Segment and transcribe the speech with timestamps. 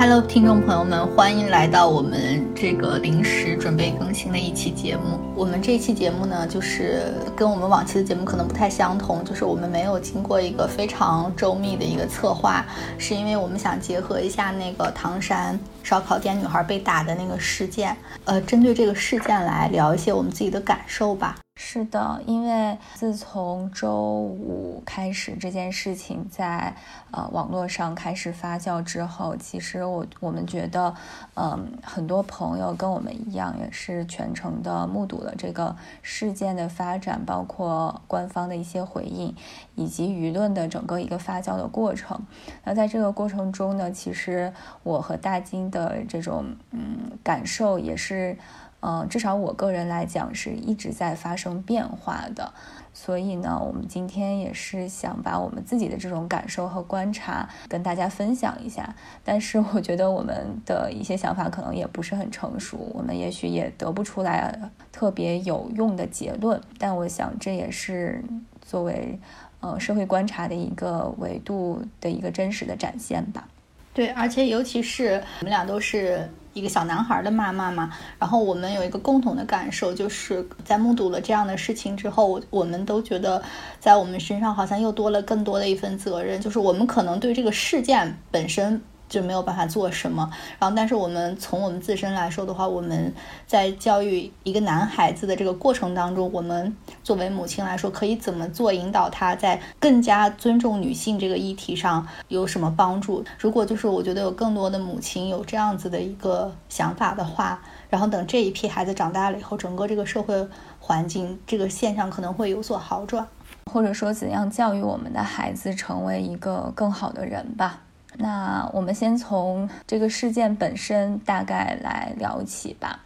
[0.00, 5.18] Hello，听众朋友们，欢迎来到我们这个临时准备更新的一期节目。
[5.34, 12.64] 我们这期节目呢，就是跟我们往期的节目可能不太相同，就是我们没有经过一个非常周密的一个策划，
[12.96, 21.36] 是因为我们想结合一下那个唐山烧烤店女孩被打的那个事件，呃，针对这个事件来聊一些我们自己的感受吧。
[21.60, 26.72] 是的，因为自从周五开始这件事情在
[27.10, 30.94] 呃网络上开始发酵之后，其实我我们觉得，
[31.34, 39.34] 嗯，很多朋友跟我们一样，也是全程的目睹了这个事件的发展，包括官方的一些回应，
[39.74, 42.18] 以及舆论的整个一个发酵的过程。
[42.62, 44.52] 那在这个过程中呢，其实
[44.84, 48.38] 我和大金的这种嗯感受也是。
[48.80, 52.52] 嗯，至少我个人来讲是一直在发生变化的，
[52.94, 58.94] 所以呢，我们今天也是想把我们自己的这种感受和观察跟大家分享一下。
[59.24, 64.56] 但是我觉得我们的一些想法可能也不是很成熟，我们也许也得不出来
[64.92, 66.60] 特别有用的结论。
[66.78, 68.22] 但我想这也是
[68.62, 69.18] 作为
[69.58, 73.48] 呃社会观察的一个维度的一个真实的展现吧。
[73.92, 76.30] 对，而且尤其是我们俩都是。
[76.58, 83.42] 一个小男孩的妈妈嘛，然后我们有一个共同的感受，就是在目睹了这样的事情之后，我们都觉得
[83.78, 88.82] 在我们身上好像又多了更多的一份责任，就是我们可能对这个事件本身。
[89.08, 90.30] 就没有办法做什么。
[90.58, 93.12] 然后，但是我们从我们自身来说的话，我们
[93.46, 103.24] 在教育一个男孩子的这个过程当中，我们作为母亲来说，可以怎么做引导他在更加尊重女性这个议题上有什么帮助？
[103.38, 110.46] 如果就是我觉得有更多的母亲有这样子的一个想法的话，然后等这一批孩子长大了以后，整个这个社会
[110.78, 113.26] 环境这个现象可能会有所好转，
[113.72, 117.80] 或者说怎样教育我们的孩子成为一个更好的人吧。
[118.20, 123.00] 那我们先从这个事件本身大概来聊起吧，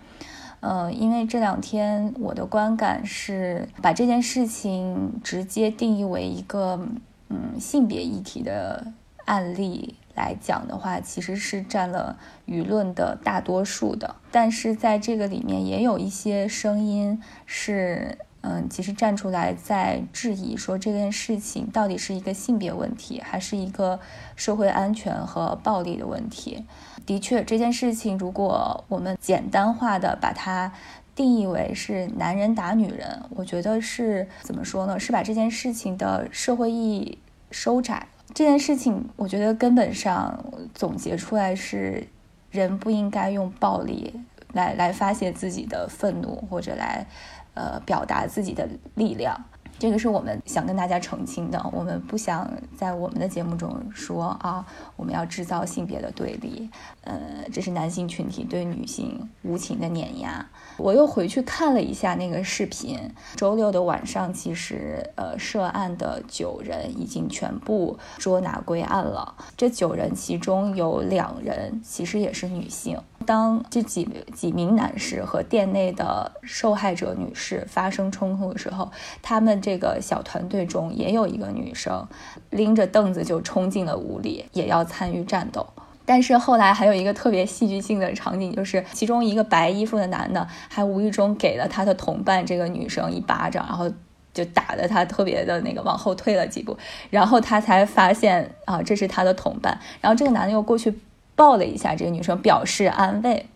[0.60, 6.80] 呃，因为这两天我的观感是把这件事情直接定义为一个
[7.28, 8.86] 嗯性别议题的
[9.26, 12.16] 案例来讲的话，其实是占了
[12.46, 18.18] 舆论的大多数的，但是在这个里面也有一些声音是。
[18.44, 24.00] 嗯，其实站出来在质疑说这件事情到底是一个性别问题，还是一个
[24.34, 26.64] 社会安全和暴力的问题？
[27.06, 30.72] 的确，这件事情如果我们简单化的把它
[31.14, 34.98] 定义为是男人打女人，我觉得是怎么说呢？
[34.98, 37.18] 是把这件事情的社会意义
[37.52, 38.08] 收窄。
[38.34, 40.44] 这件事情，我觉得根本上
[40.74, 42.08] 总结出来是
[42.50, 44.20] 人不应该用暴力
[44.52, 47.06] 来来发泄自己的愤怒，或者来。
[47.54, 49.38] 呃，表达自己的力量。
[49.78, 54.64] 这个是我们想跟大家澄清的，我们不想在我们的节目中说啊，
[54.94, 56.70] 我们要制造性别的对立，
[57.02, 57.18] 呃，
[57.52, 60.46] 这是男性群体对女性无情的碾压。
[60.76, 62.96] 我又回去看了一下那个视频，
[63.34, 69.34] 周六的晚上，其实呃，涉案的九人已经全部捉拿归案了。
[69.56, 72.96] 这九人其中有两人其实也是女性。
[73.22, 78.90] 当这几几名男士和店内的受害者女士发生冲突的时候，
[79.22, 82.06] 他们这个小团队中也有一个女生，
[82.50, 85.66] 拎着凳子就冲进了屋里，也要参与战斗。
[86.04, 93.88] 但是后来还有一个特别戏剧性的场景，就是其中一个白衣服的男的还无意中给了他的同伴这个女生一巴掌，然后
[94.34, 96.76] 就打得他特别的那个往后退了几步，
[97.08, 100.92] 然后他才发现啊这是他的同伴，然后这个男的又过去。
[101.34, 103.46] 抱了一下这个女生，表示安慰。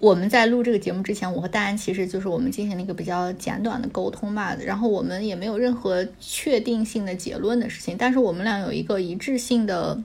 [0.00, 4.54] 我们在录这个节目之前，我和戴安其实就是我们进行了一个比较简短的沟通吧。
[4.62, 9.98] 然后我们也没有任何确定性的结论的事情，但是我们俩有一个一致性的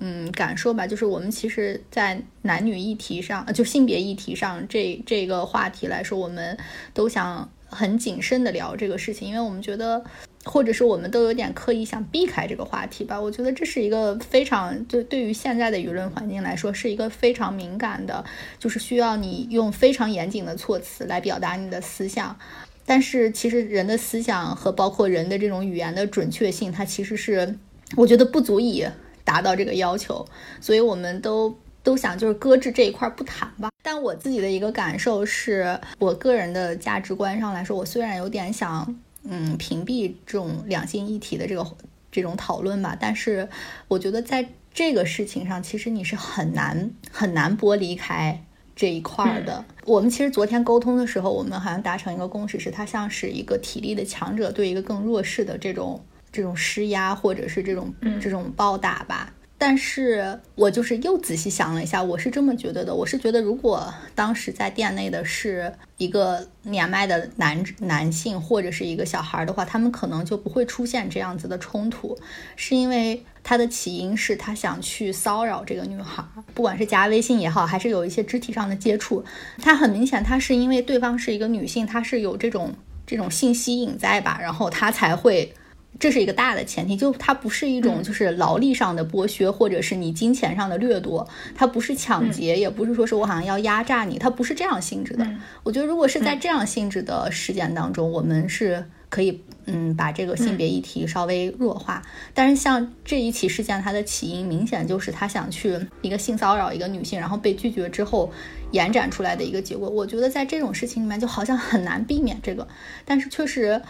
[0.00, 6.56] 嗯感受吧，就是我们其实，在男女议题上，就性别议题上这这个话题来说，我们
[6.94, 10.04] 都想很谨慎的聊这个事情，因为我们觉得。
[10.44, 18.24] 或者是我们都有点刻意想避开这个话题吧，我觉得这是一个非常对对于现在的舆论环境来说是一个非常敏感的，
[18.58, 22.36] 就是需要你用非常严谨的措辞来表达你的思想。
[22.84, 27.56] 但是其实人的思想和包括人的这种语言的准确性，它其实是
[27.96, 28.84] 我觉得不足以
[29.24, 30.26] 达到这个要求，
[30.60, 33.70] 所以我们都都想就是搁置这一块不谈吧。
[33.84, 38.98] 但我自己的一个感受是，我个人的价值观上来说，我虽然有点想。
[39.24, 41.64] 嗯，屏蔽这种两性议题的这个
[42.10, 42.96] 这种讨论吧。
[42.98, 43.48] 但是，
[43.88, 49.64] 我觉得在这个事情上，其实你是很难很难剥离开这一块的。
[49.84, 59.32] 我们其实昨天沟通的时候，我们好像达成一个共识，是它像是一个体力的强者对一个更弱势的这种这种施压，或者是这种这种暴打吧。
[59.64, 62.92] 但是我就是又仔细想了一下，我是这么觉得的。
[62.92, 72.18] 我是觉得，如果当时在店内的是一个年迈的男男性或者是一个小孩的话，他们可能就不会出现这样子的冲突，
[72.56, 76.24] 是因为他的起因是他想去骚扰这个女孩，
[76.54, 79.24] 不管是加微信也好，还是有一些肢体上的接触，
[79.60, 82.74] 他很明显他是因为对方是一个女性，他是有这种
[83.06, 85.54] 这种性吸引在吧，然后他才会。
[86.00, 95.24] 这是一个大的前提，就它不是一种就是劳力上的剥削，或者是你金钱上的掠夺，它不是抢劫，也不是说是我好像要压榨你，它不是这样性质的。
[95.62, 102.02] 我觉得如果是在这样性质的事件当中，我们是可以嗯把这个性别议题稍微弱化。
[102.34, 108.32] 但是像这一起事件，它的起因明显就是他想去一个性骚扰一个女性，然后被拒绝之后
[108.72, 109.88] 延展出来的一个结果。
[109.88, 112.66] 我觉得在这种事情里面就好像很难避免这个，
[113.04, 113.80] 但是确实。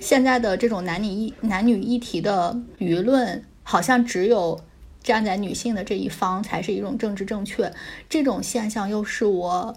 [0.00, 4.60] 现在的这种男女一男女议题的舆论，好像只有
[5.02, 7.72] 站在女性的这一方才是一种政治正确。
[8.08, 9.74] 这种现象又是我，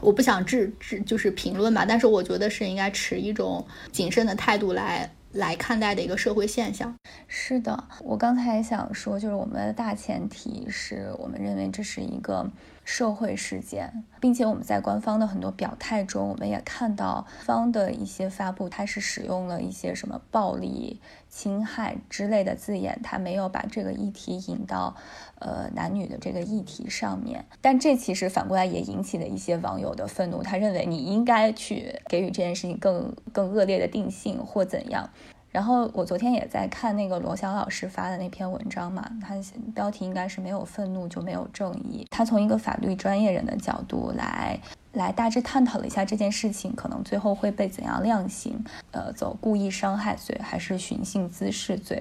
[0.00, 6.94] 我不想置置就是评论吧，但是我觉得是应该持一种谨慎的态度来来看待的一个社会现象。
[7.28, 12.50] 是的，我刚才想说，就是我们的大前提是我们认为这是一个。
[12.84, 24.96] 社会事件，并且我们在官方的很多表态中，我们也看到方的一些发布，它是使用了一些什么暴力、侵害之类的字眼，它没有把这个议题引到
[25.38, 27.44] 呃男女的这个议题上面。
[27.60, 35.08] 但这其实反过来也引起了一些网友的愤怒，他认为你应该去给予这件事情更更恶劣的定性或怎样。
[35.52, 39.34] 然后我昨天也在看那个罗翔老师发的那篇文章嘛，他
[39.74, 42.06] 标题应该是没有愤怒就没有正义。
[42.08, 44.60] 他从一个法律专业人的角度来
[44.92, 52.00] 来大致探讨了一下这件事情可能最后会被怎样量刑，呃，走故意伤害罪还是寻衅滋事罪，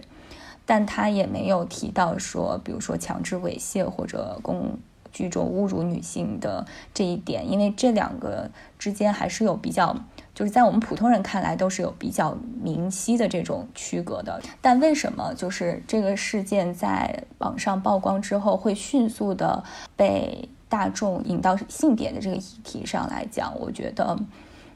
[0.67, 4.77] 但他也没有提到说，比如说强制猥亵或者公
[5.11, 9.95] 聚众侮辱女性的这一点，因为这两个之间还是有比较。
[10.39, 12.33] 就是在我们普通人看来都是有比较
[12.63, 19.61] 明晰的这种区隔的，但为什么就是这个事件在网上曝光之后会迅速的
[19.97, 23.53] 被大众引到性别的这个议题上来讲？
[23.59, 24.17] 我觉得，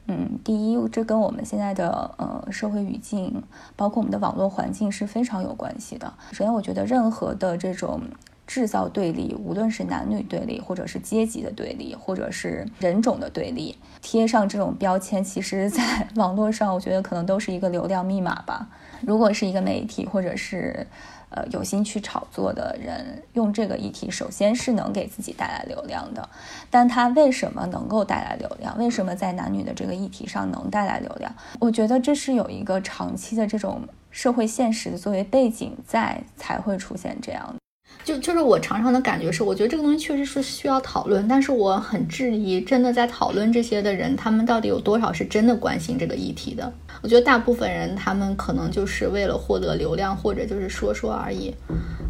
[0.06, 3.42] 嗯，第一，这跟我们现在的呃社会语境，
[3.74, 6.12] 包括我们的网络环境是非常有关系的。
[6.32, 8.02] 首先，我觉得任何的这种。
[8.46, 18.68] 制造对立，无论是男女对立，或者是阶级的对立，或者是人种的对立，贴上这种标签，其实， 在网络上，我觉得可能都是一个流量密码吧。
[19.00, 20.86] 如果是一个媒体，或者是
[21.30, 26.28] 呃有心去炒作的人，用这个议题，首先是能给自己带来流量的。
[26.70, 28.76] 但他为什么能够带来流量？
[28.78, 31.34] 为什么在男女的这个议题上能带来流量？
[31.60, 37.54] 我觉得这是有一个长期的这种社会现实的作为背景在，才会出现这样。
[38.04, 46.70] 就就是我常常的感觉是，我觉得这个东西确实是需要讨论，但是我很质疑，真的在讨论这些的人，他们到底有多少是真的关心这个议题的？
[47.00, 51.54] 我觉得大部分人，他们可能就是为了获得流量，或者就是说说而已。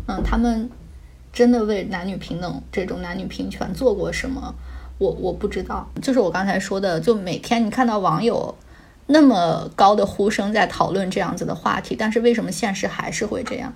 [0.08, 0.68] 嗯，他们
[1.32, 4.52] 真的为男女平等这种男女平权做过什么？
[4.98, 5.88] 我我不知道。
[6.02, 8.52] 就是我刚才说的，就每天你看到网友
[9.06, 13.72] 那么高的呼声在讨论这样子的话题，但是为什么现实还是会这样？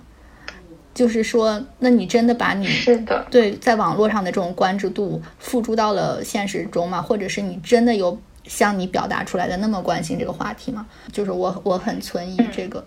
[0.99, 7.01] 就是说，那你真的把你是的对在网络上的这种关注度付诸到了现实中吗？
[7.01, 10.85] 或者是你真的有像你表达出来的那么关心这个话题吗？
[11.13, 12.85] 就是我我很存疑这个。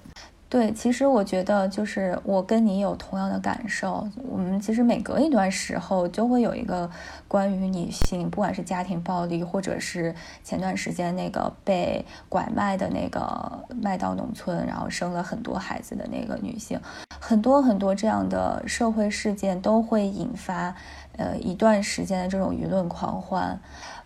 [0.52, 4.06] 对，其实我觉得就是我跟你有同样的感受。
[4.28, 6.90] 我们其实每隔一段时候就会有一个
[7.26, 16.78] 关于女性，不管是家庭暴力，或者是前段时间那个被拐卖的那个卖到农村，然后生了很多孩子的那个女性，
[17.18, 20.76] 很多很多这样的社会事件都会引发
[21.16, 23.58] 呃一段时间的这种舆论狂欢。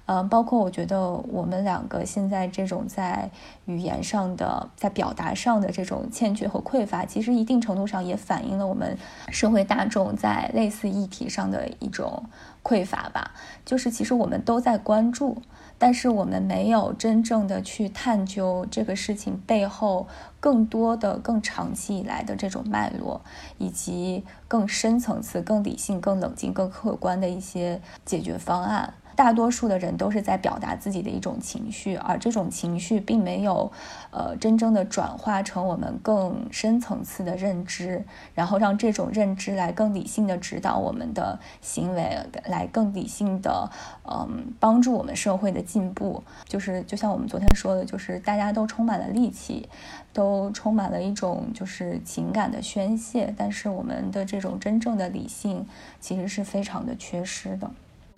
[0.06, 3.28] 嗯，包括我觉得我们两个现在这种在
[3.64, 8.96] 语言上的、在表达上的这种欠缺和匮乏，其实一定程度上也反映了我们
[9.30, 12.24] 社会大众在类似议题上的一种
[12.62, 13.32] 匮乏吧。
[13.64, 15.42] 就是其实我们都在关注，
[15.76, 20.06] 但是我们没有真正的去探究这个事情背后
[20.38, 23.20] 更多的、更长期以来的这种脉络，
[23.58, 28.94] 以及更深层次、更理性、更冷静、更客观的一些解决方案。
[29.16, 33.72] 大多数的人都是在表达自己的一种情绪，而这种情绪并没有，
[34.10, 38.04] 呃，真正的转化成我们更深层次的认知，
[38.34, 43.70] 然后让这种认知来更理性的指导我们的行为，来更理性的，
[44.04, 46.22] 嗯，帮助我们社会的进步。
[46.44, 49.66] 就是就像我们昨天说的，就是大家都充满了戾气，
[50.12, 55.66] 都充满了一种就是情感的宣泄，但是我们的这种真正的理性
[55.98, 57.70] 其实是非常的缺失的。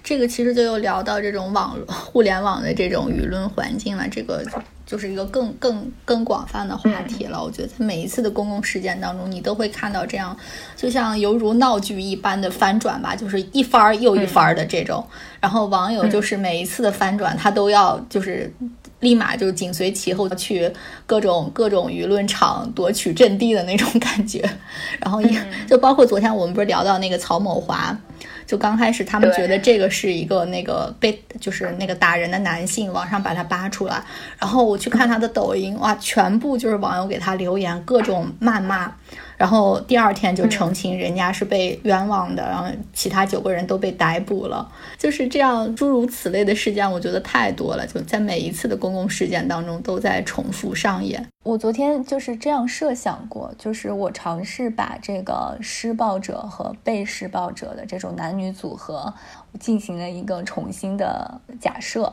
[0.02, 4.42] 这个其实就又聊到这种网络、互联网的这种舆论环境了，这个
[4.86, 7.42] 就是一个更更更广泛的话题了。
[7.42, 10.34] 我觉得在每一次的公共事件当中，你都会看到这样，
[10.74, 15.04] 就像犹如闹剧一般的翻转吧，就是一番儿又一番儿的这种。
[15.40, 18.50] 然后网友就是每一次的翻转，他都要就是
[19.00, 20.72] 立马就紧随其后去
[21.04, 24.48] 各种各种舆论场夺取阵地的那种感觉。
[25.00, 27.94] 然后也就包括昨天我们不是聊到那个曹某华。
[28.48, 34.02] 就刚开始，他们觉得这个是一个那个被就是那个打人的男性，网上把他扒出来，
[34.38, 38.90] 然后我去看他的抖音，哇，全部就是网友给他留言，各种谩骂。
[39.38, 44.68] 然后第二天就澄清，人家是被冤枉的，然后其他九个人都被逮捕了，
[44.98, 51.24] 就是这样，诸如此类的事件，我觉得太多了，就在每一次的公共事件当中都在重复上演。
[51.44, 59.14] 我昨天就是这样设想过，就是我尝试把这个施暴者和被施暴者的这种男女组合
[59.60, 62.12] 进行了一个重新的假设，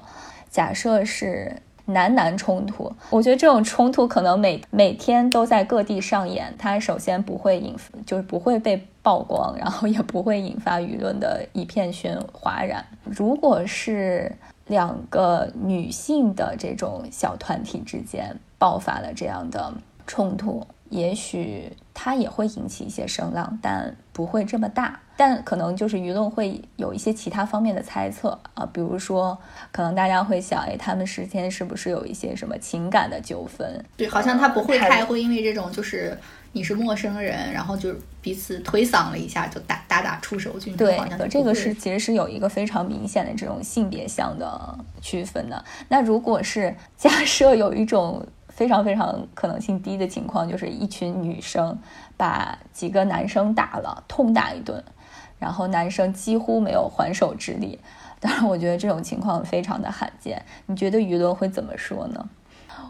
[0.52, 1.60] 假设是。
[1.86, 6.54] 男男冲突，我觉得这种冲突可能每每天都在各地上演。
[6.58, 7.76] 它首先不会引，
[8.06, 12.84] 就是不会被曝光，然后也不会引发舆论的一片喧哗然。
[13.04, 14.36] 如果是
[14.68, 19.72] 两个女性的这种小团体之间爆发了这样的
[20.08, 25.00] 冲突，也许它也会引起一些声浪，但不会这么大。
[25.18, 29.36] 但可能就是舆论会有一些其他方面的猜测啊，比如说，
[29.72, 33.82] 可能大家会想，哎，他们之间是不是有一些什么情感的纠纷？
[33.96, 36.18] 对，好像他不会太会因为这种，就是
[36.52, 41.00] 你是陌生人，然后就彼此推搡了一下就打打打出手，就对，
[41.30, 45.64] 这个是其实是有一个非常明显的这种性别向的区分的。
[45.88, 48.22] 那如果是假设有一种
[48.56, 51.78] 非常非常可能性低的情况，就是一群女生
[52.16, 54.82] 把几个男生打了，痛打一顿。
[55.38, 57.78] 然后男生几乎没有还手之力，
[58.22, 60.42] 当然，我觉得这种情况非常的罕见。
[60.68, 62.30] 你觉得舆论会怎么说呢？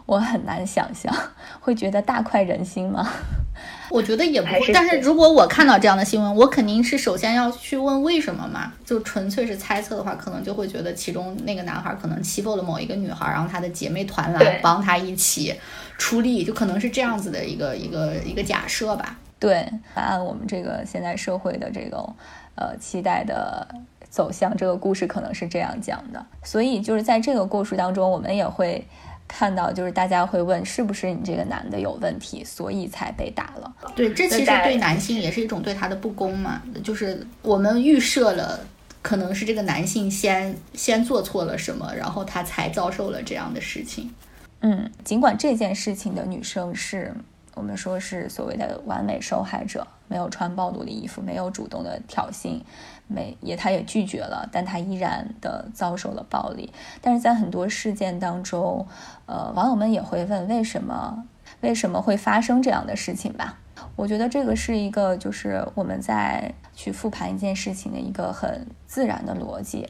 [0.06, 1.14] 我很难想象，
[1.60, 3.08] 会觉得大快人心吗？
[3.88, 4.72] 我觉得也不会。
[4.72, 8.72] 但是如果我看到这样的新闻，我肯定是首先要去问为什么嘛。
[8.84, 15.54] 就纯粹是猜测的话，可能就会觉得其中那个男孩可能欺负了某一个女孩，然后他的姐妹团来帮他一起
[15.96, 19.16] 出力，就可能是这样子的一个一个一个假设吧。
[19.38, 22.14] 对，按我们这个现在社会的这种，
[22.56, 23.66] 呃，期待的
[24.08, 26.24] 走向，这个故事可能是这样讲的。
[26.42, 28.86] 所以就是在这个故事当中，我们也会
[29.28, 33.74] 看到，就是大家会问，是不是你这个男的有问题，所以才被打了？
[33.94, 36.62] 对，这其实对男性也是一种对他的不公嘛。
[36.82, 38.60] 就是我们预设了，
[39.02, 44.12] 可能是这个男性先先做错了什么，然后他才遭受了这样的事情。
[44.60, 47.14] 嗯，尽管这件事情的女生是。
[47.54, 52.60] 我们说是所谓的完美受害者，没有穿暴露的衣服，没有主动的挑衅，
[53.06, 56.72] 没也他也拒绝了，但他依然的遭受了暴力。
[57.00, 58.86] 但是在很多事件当中，
[59.26, 61.24] 呃，网友们也会问为什么
[61.60, 63.58] 为什么会发生这样的事情吧？
[63.96, 69.88] 我觉得这个是一个就是我们在去复盘一件事情的一个很自然的逻辑。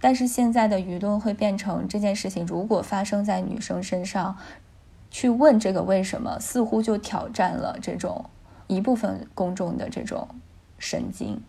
[0.00, 4.36] 但是现在的舆论会变成这件事情如果发生在女生身上。
[5.10, 8.26] 去问这个为什么，似乎就挑战了这种
[8.68, 10.26] 一部分公众的这种
[10.78, 11.40] 神经。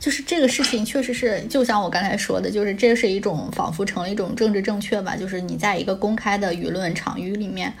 [0.00, 5.14] 就是这个事情确实是，就像我刚才说的，就是这是一种仿佛成了一种政治正确吧。
[5.14, 7.72] 就是你在一个公开的舆论场域里面，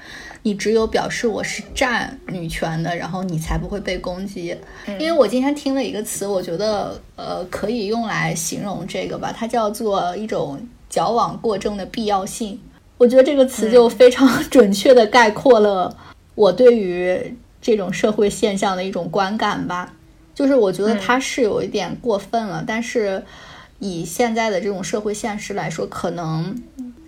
[0.44, 4.56] 你只有表示我是站女权的，然后你才不会被攻击。
[4.86, 10.56] 因为我今天听了一个词，我觉得呃可以用来形容这个吧，它叫做一种
[10.88, 12.60] 矫枉过正的必要性。
[12.96, 15.96] 我觉得这个词就非常准确的概括了
[16.36, 19.94] 我对于这种社会现象的一种观感吧。
[20.34, 23.24] 就是我觉得他是有一点过分了，但是
[23.80, 26.56] 以现在的这种社会现实来说，可能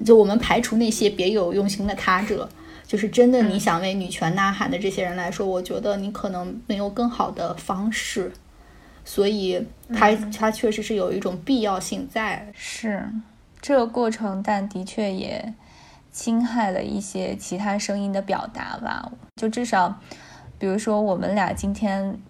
[0.05, 2.49] 就我们排除那些别有用心的他者，
[2.87, 8.33] 就是真的你想为女权呐喊的这些人来说，我觉得你可能没有更好的方式，
[9.05, 9.65] 所以
[9.95, 12.53] 他他确实是有一种必要性在。
[12.53, 13.09] 是
[13.61, 15.55] 这个过程，但的确也。
[16.13, 20.01] 侵害了一些其他声音的表达吧，就至少，
[20.61, 22.21] 比如说我们俩今天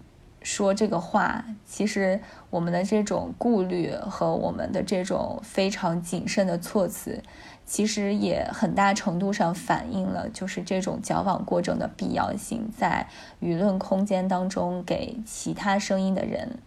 [0.41, 2.17] 说这个话，其实
[2.49, 7.21] 我们的这种顾虑和我们的这种非常谨慎的措辞，
[7.65, 13.05] 其实也很大程度上反映了就是这种矫枉过正的必要性，在
[13.41, 16.59] 舆论空间当中给其他声音的人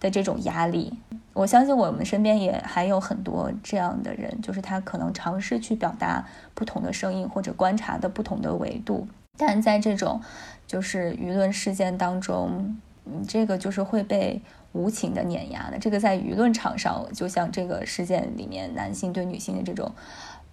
[0.00, 0.94] 的这种压力。
[1.34, 10.20] 我相信我们身边也还有很多这样的人，就是他可能尝试去表达不同的声音或者观察的不同的维度，但在这种
[10.66, 12.76] 就是舆论事件当中。
[13.06, 14.40] 你这个就是会被
[14.72, 15.78] 无情的碾压的。
[15.78, 19.92] 这个在舆论场上，就像这个事件里面男性对女性的这种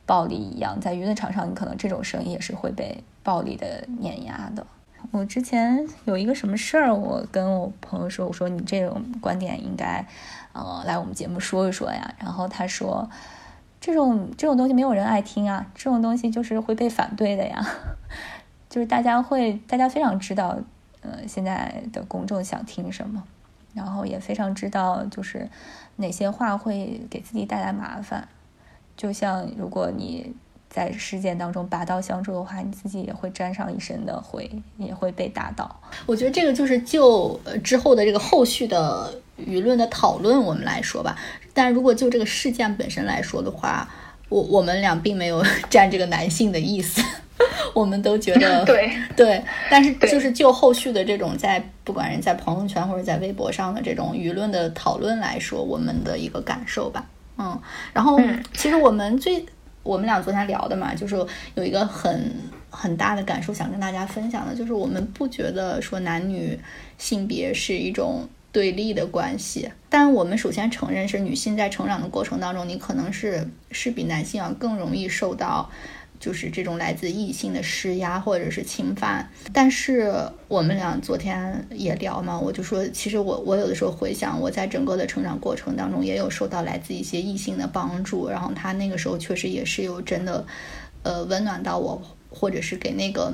[0.05, 4.67] 暴力一样，在舆论场上，你可能这种声音也是会被暴力的碾压的。
[5.11, 10.05] 我之前有一个什么事儿，我跟我朋友说，我说你这种观点应该，
[10.51, 12.13] 呃，来我们节目说一说呀。
[12.19, 13.09] 然后他说，
[13.79, 17.65] 这种这种东西没有人爱听啊，这种东西就是会被反对的呀，
[18.71, 20.57] 就是大家会，大家非常知道。
[21.01, 23.23] 呃，现在的公众想听什么，
[23.73, 25.49] 然后也非常知道就是
[25.95, 28.27] 哪些话会给自己带来麻烦。
[28.95, 30.31] 就像如果你
[30.69, 34.47] 在事件当中拔刀相助的话，你自己也会沾上一身的灰，
[34.77, 35.75] 也会被打倒。
[36.05, 41.17] 我觉得这个就是就之后的这个后续的舆论的讨论，我们来说吧。
[41.51, 43.89] 但如果就这个事件本身来说的话，
[44.29, 47.01] 我我们俩并没有 占这个男性的意思。
[47.73, 48.91] 我们都觉得 对。
[49.15, 57.05] 对，但是就是就后续的这种在不管人在朋友圈或者在微博上的这种舆论的讨论来说，我们的一个感受吧，
[57.37, 57.59] 嗯，
[57.93, 58.19] 然后
[58.53, 59.45] 其实我们最
[59.83, 61.15] 我们俩昨天聊的嘛，就是
[61.55, 62.31] 有一个很
[62.69, 66.57] 很大的感受想跟大家分享的，就是我们不觉得说男女
[66.97, 75.69] 性别是一种对立的关系，但我们首先承认是女性在成长的过程当中，你可能是是比男性要更容易受到。
[76.21, 80.13] 就是这种来自异性的施压或者是侵犯，但是
[80.47, 90.45] 我们俩昨天也聊嘛，我就说，其实我我有的时候回想，我在整个的成长过程当中，也有受到来自一些异性的帮助，然后他那个时候确实也是有真的，
[91.01, 91.99] 呃，温暖到我，
[92.29, 93.33] 或者是给那个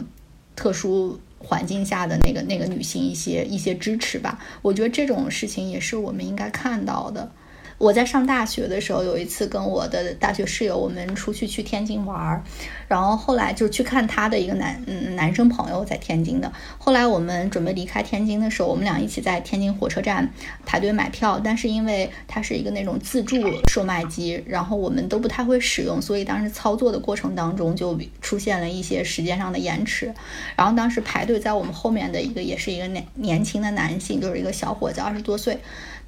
[0.55, 4.39] 特殊环境下的那个那个女性一些一些支持吧。
[4.61, 7.29] 我觉得这种事情也是我们应该看到的。
[7.77, 12.43] 我在上大学的时候，有一次跟我的大学室友，我们出去去天津玩儿，
[12.87, 16.51] 然后后来就去看他的一个男嗯男生朋友在天津的。
[16.79, 20.27] 后来我们准备离开天津的时候，我们俩一起在天津火车站
[20.65, 23.37] 排队买票，但是因为它是一个那种自助
[23.67, 30.11] 售卖机，然后我们都不太会使用，所以当时操作的过程当中就出现了一些时间上的延迟。
[30.55, 35.59] 然后当时排队在我们后面的一个也是一个年年轻的男性，就是一个小伙子，二十多岁。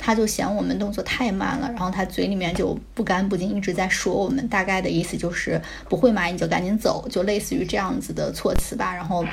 [0.01, 8.95] 他就嫌我们动作太慢了，然后他嘴里面就不干不净，一直在说我们，大概的意思就是不会买你就赶紧走，就类似于这样子的措辞吧。
[8.95, 9.25] 然后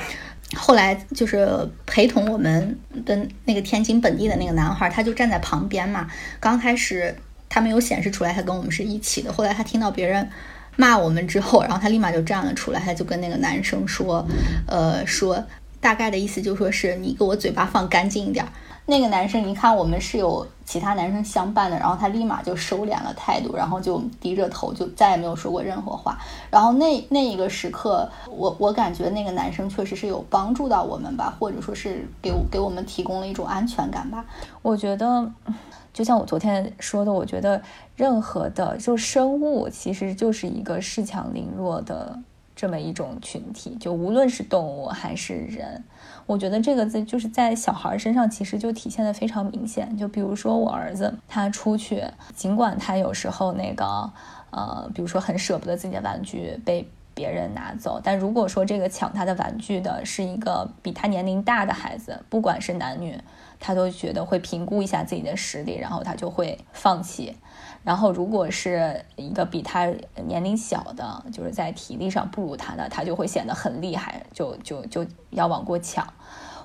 [0.56, 1.48] 后来就是
[1.86, 6.08] 陪同我们的那个天津本地的那个男孩，他就站在旁边嘛。
[6.40, 7.14] 刚开始
[7.48, 10.28] 他没有显示出来他跟我们是一起的，后来他听到别人
[10.74, 14.26] 骂我们之后，然后他立马就站了出来，他就跟那个男生说，
[14.66, 15.42] 呃，说
[15.80, 18.44] 大概的意思就说是你给我嘴巴放干净一点。
[18.88, 26.16] 那个男生一看我们是有其他男生相伴的，然后他立马就收敛了态度，然后就低着头，就再也没有说过任何话。
[26.50, 34.24] 然后那那一个时刻，我我感觉那个男生确实是有帮助到我们吧，或者说是给给我们提供了一种安全感吧。
[34.62, 35.32] 我觉得，
[35.92, 37.60] 就像我昨天说的，我觉得
[37.96, 42.16] 任何的就生物其实就是一个恃强凌弱的
[42.54, 45.82] 这么一种群体，就无论是动物还是人。
[46.26, 49.96] 我觉得这个字就是在小孩身上，其实就体现的非常明显。
[49.96, 52.02] 就比如说我儿子，他出去，
[52.34, 54.10] 尽管他有时候那个，
[54.50, 63.16] 呃，比如说很舍不得自己的玩具被别人拿走，但如果说这个抢他的玩具的是一个比他年龄大的孩子，不管是男女，
[63.60, 67.36] 他都觉得会评估一下自己的实力，然后他就会放弃。
[67.86, 69.86] 然后，如果是一个比他
[70.26, 76.04] 年龄小的，就是在体力上不如他的，他就会显得很厉害，就就就要往过抢。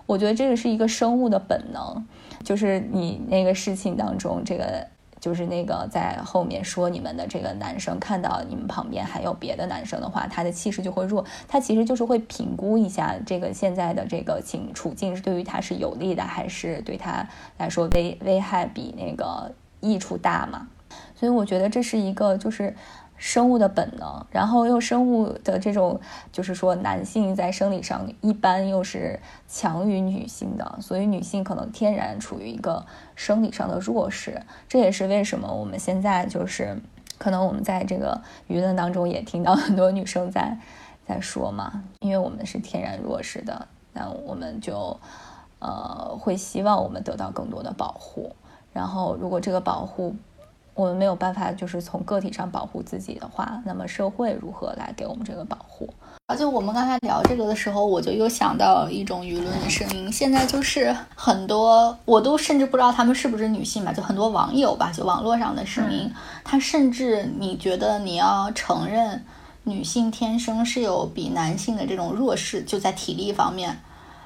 [0.07, 2.03] 我觉得这个是一个生物的本能，
[2.43, 4.87] 就是你那个事情当中，这个
[5.19, 11.23] 就是那个在后面说你们的这个男生看到你们旁边还有别的男生的话，他的气势就会弱。
[11.47, 17.29] 他其实就是会评估一下这个现在的这个情处境是对于他是有利的，还是对他
[17.59, 20.67] 来说危危害比那个益处大嘛？
[21.15, 22.75] 所以我觉得这是一个就是
[23.17, 25.99] 生物的本能，然后又生物的这种
[26.31, 34.41] 就是说男性在生理上一般又是强于女性的，所以女性可能天然处于一个生理上的弱势。
[34.67, 36.77] 这也是为什么我们现在就是
[37.17, 40.57] 可能我们在这个舆论当中也听到很多女生在
[41.05, 44.99] 在说嘛，因为我们是天然弱势的，那我们就
[45.59, 48.35] 呃，会希望我们得到更多的保护。
[48.73, 50.15] 然后，如果这个保护
[50.73, 55.93] 我们没有办法，就是从个体上保护自己的话，那么社会如何来给我们这个保护？
[56.27, 60.09] 而且我们刚才聊这个的时候，我就又想到一种舆论的声音。
[60.09, 66.09] 现在就是很多，我都甚至不知道他们是不是女性吧，就很多网友吧，就网络上的声音，
[66.43, 69.21] 他甚至你觉得你要承认
[69.63, 73.77] 女性天生是有比男性的这种弱势，就在体力方面，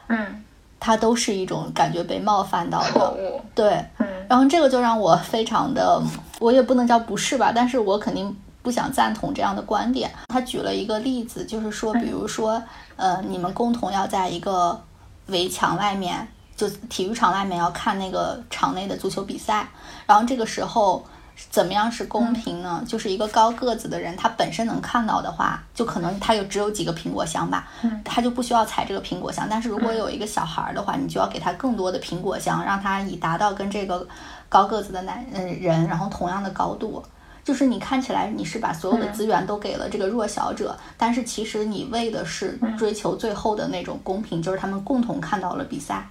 [0.07, 0.43] 嗯，
[0.79, 3.17] 它都是一种感觉被冒犯到的，
[3.53, 6.01] 对，嗯，然后这个就让我非常的，
[6.39, 8.35] 我也不能叫不是吧，但是我肯定。
[8.65, 10.11] 不想赞同这样的观点。
[10.27, 12.59] 他举了一个例子，就是说，比如说，
[12.95, 14.81] 呃，你们共同要在一个
[15.27, 19.67] 围墙外面，就体育场外面要看那个场内的足球比赛。
[20.07, 21.05] 然后这个时候，
[21.49, 22.83] 怎么样是公平呢？
[22.87, 27.67] 就是一个高个子的人，他本身能看到的话，就可能他有只有几个苹果箱吧，
[28.03, 29.47] 他就不需要踩这个苹果箱。
[29.49, 34.07] 但是如果有一个小孩的话，你就要给他更多的苹果箱，让他以达到跟这个
[34.47, 37.03] 高个子的男嗯人，然后同样的高度。
[37.43, 46.09] 就是你看起来你是把所有的资源都给了这个弱小者，但是其实你为的是追求最后的那种公平，就是他们共同看到了比赛。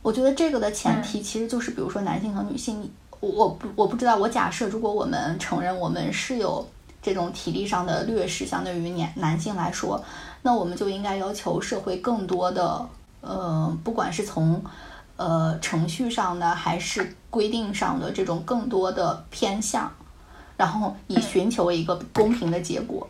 [0.00, 2.88] 我觉得这个的前提其实就是，比如说男性和女性，
[3.24, 6.66] 我我不我不知道，我假设如果我们承认我们是有
[7.00, 10.02] 这种体力上的劣势，相对于男男性来说，
[10.42, 12.86] 那我们就应该要求社会更多的，
[13.22, 14.62] 呃，不管是从
[15.16, 19.90] 呃程序上的还是规定上的这种更多的偏向。
[20.56, 23.04] 然后以寻求一个公平的结果，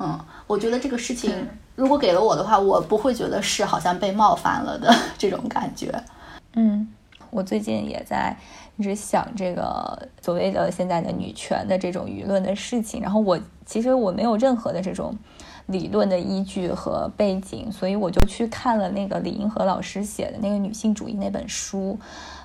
[0.00, 1.32] 嗯，我觉得这个事情
[1.76, 5.94] 如果给了我的话，我不会觉得是好像被冒犯了的 这种感觉。
[6.54, 6.88] 嗯，
[7.30, 8.36] 我最近也在
[8.78, 15.14] 一直想这个所谓的现在的女权的这种舆论的事情，然后我其实我没有任何的这种
[15.66, 21.98] 理论的依据和背景，所以我就去看了那个李银河老师写的那个女性主义那本书。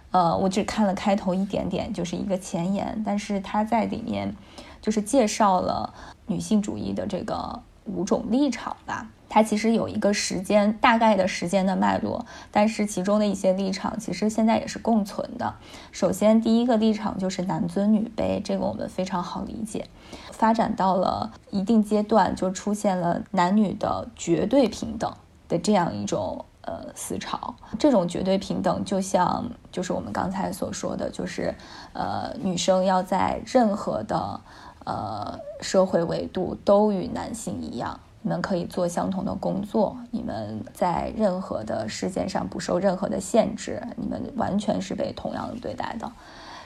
[0.10, 4.36] 呃，我只看了开头一点点，就是一个前言，但是他在里面
[4.82, 5.94] 就是介绍了
[6.26, 9.08] 女性主义的这个五种立场吧。
[9.34, 15.56] 它其实有一个时间大概的时间的脉络，但是其中的一些立场其实现在也是共存的。
[15.92, 19.88] 首先，第一个立场就是男尊女卑，这个我们非常好理解。
[20.30, 25.12] 发展到了一定阶段，就出现了男女的绝对平等
[25.50, 26.46] 的这样一种。
[26.66, 31.54] 呃，思潮这种绝对平等，就像就是我们刚才所说的，就是
[31.92, 34.40] 呃，女生要在任何的
[34.86, 46.10] 呃社会维度都与男性一样，你们可以做相同的工作，你们在任何的事件上不受任何的限制，你们完全是被同样的对待的。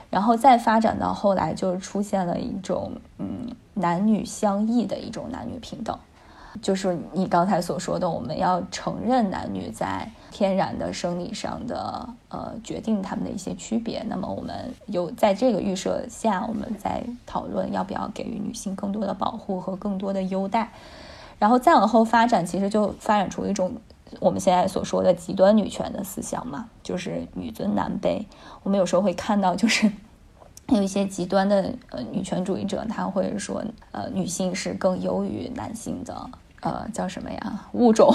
[0.10, 5.98] 然后再发展到后来，就出现了一种嗯男女相异的一种男女平等。
[6.62, 14.04] 就是你刚才所说的，我们要承认男女在天然的生理上的呃决定他们的一些区别。
[14.08, 20.72] 那么我们有在这个预设下，我们在讨论要不要给予女性更多的保护和更多的优待。
[21.40, 23.74] 然后再往后发展，其实就发展出一种
[24.20, 28.26] 我们现在所说的极端女权的思想嘛，就是女尊男卑。
[28.64, 29.92] 我们有时候会看到，就是
[30.70, 36.30] 有一些极端的呃女权主义者，他会说呃女性是更优于男性的。
[36.62, 37.66] 呃，叫什么呀？
[37.74, 38.12] 物种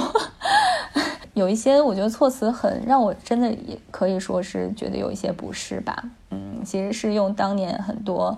[1.33, 6.03] 有一些，我觉得措辞很让我真的也可以说是觉得有一些不适吧。
[6.31, 8.37] 嗯，其实是用当年很多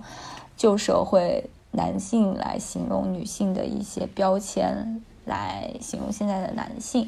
[0.55, 7.07] 旧社会男性来形容女性的一些标签来形容现在的男性，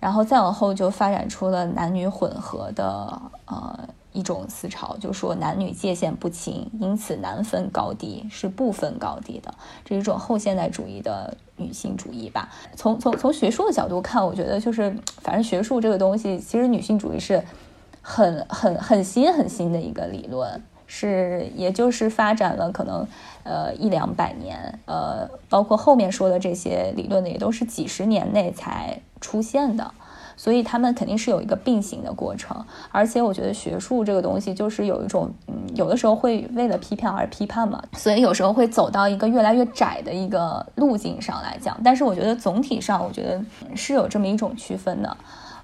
[0.00, 3.88] 然后再往后就发展出了男女混合的呃。
[4.14, 9.52] 一种思潮，就说男女界限不清，因此难分高低，是不分高低的，
[9.84, 12.48] 这是一种后现代主义的女性主义吧。
[12.76, 17.42] 从从从学术的角度看，我觉得就是，反正学术这个东西，其实女性主义是
[18.00, 20.62] 很很很新很新的一个理论，
[20.96, 23.04] 是也就是发展了可能
[23.42, 29.90] 呃一两百年，呃，包括后面说的这些理论呢，也都是几十年内才出现的。
[30.36, 41.76] 所以他们肯定是有一个并行的过程，而且我觉得学术这个东西就是有一种，嗯，有的时候会为了批判而批判嘛，所以有时候会走到一个越来越窄的一个路径上来讲。
[41.84, 43.40] 但是我觉得总体上，我觉得
[43.76, 45.16] 是有这么一种区分的，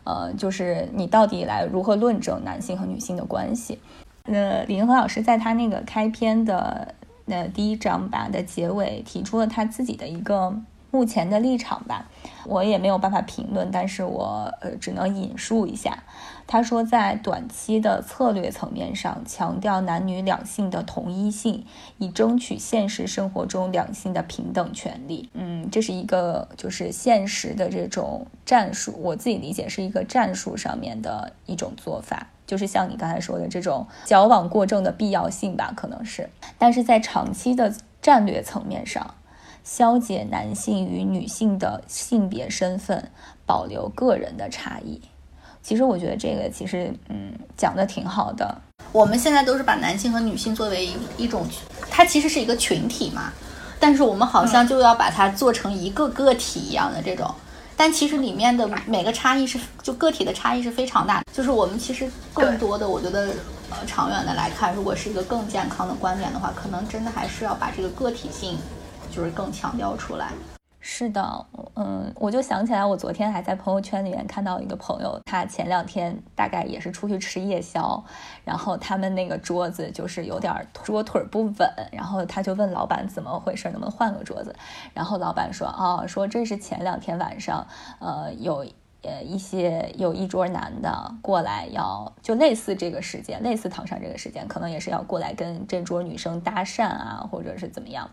[0.05, 3.77] 呃，就是你到底来如何论证男性和女性的关系。
[4.26, 6.94] 那李银河老师在他那个开篇的
[7.26, 10.61] 那第一章吧的结尾提出了他自己的一个。
[10.92, 12.09] 目前的立场吧，
[12.44, 16.02] 我也没有办法评论，但是我呃只能引述一下。
[16.48, 21.64] 他说，在短期的策略层面上，强调男女两性的同一性，
[21.98, 25.30] 以争取现实生活中两性的平等权利。
[25.35, 36.28] 嗯，这是一个就是现实的这种战术，我自己理解是一个战术上面的一种做法，就是像你刚才说的这种矫枉过正的必要性吧，可能是。
[36.58, 39.14] 但是在长期的战略层面上，
[39.62, 43.08] 消解男性与女性的性别身份，
[43.46, 45.00] 保留个人的差异。
[45.62, 48.60] 其实我觉得这个其实嗯讲的挺好的。
[48.90, 51.46] 我们现在都是把男性和女性作为一种，
[51.88, 53.32] 它其实是一个群体嘛，
[53.78, 57.32] 但是我们好像就要把它做成一个个体一样的这种，
[57.81, 61.23] 但其实里面的每个差异是就个体的差异是非常大。
[61.33, 63.29] 就是我们其实更多的，我觉得
[63.71, 68.59] 呃长远的来看，如果是一个更健康的观点的话，可能真的还是要把这个个体性
[69.11, 70.31] 就是更强调出来。
[70.83, 78.03] 是的，嗯，我就想起来，我昨天还在朋友圈里面看到一个朋友，他前两天大概也是出去吃夜宵，
[78.47, 84.57] 然后他们那个桌子就是有点桌腿不稳，然后他就问老板怎么回事，能不能换个桌子？
[84.95, 87.66] 然后老板说，啊，说这是前两天晚上，
[87.99, 88.66] 呃，有
[89.03, 98.11] 呃一些有一桌男的过来要，就类似这个时间，类似唐山这个时间，可能也是要过来跟这桌女生搭讪啊，或者是怎么样，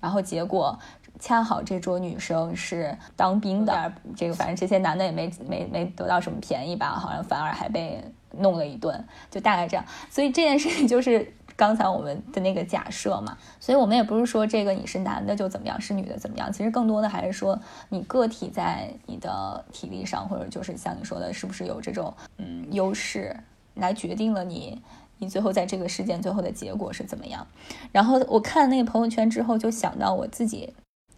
[0.00, 0.78] 然后结果。
[1.18, 8.02] 恰好这桌女生是当兵的，这个反正这些男的也没没没得到什么便宜吧，好像反而还被
[8.38, 9.84] 弄了一顿，就大概这样。
[10.08, 23.36] 所以这件事情就是刚才我们的那个假设嘛， 所以我们也不是说这个你是男的就怎么样，是女的怎么样，其实更多的还是说你个体在你的体力上，或者就是像你说的，是不是有这种嗯优势，
[23.74, 24.80] 来决定了你
[25.18, 27.46] 你最后在这个事件最后的结果是怎么样。
[27.92, 30.72] 然后我看那个朋友圈之后，就想到我自己。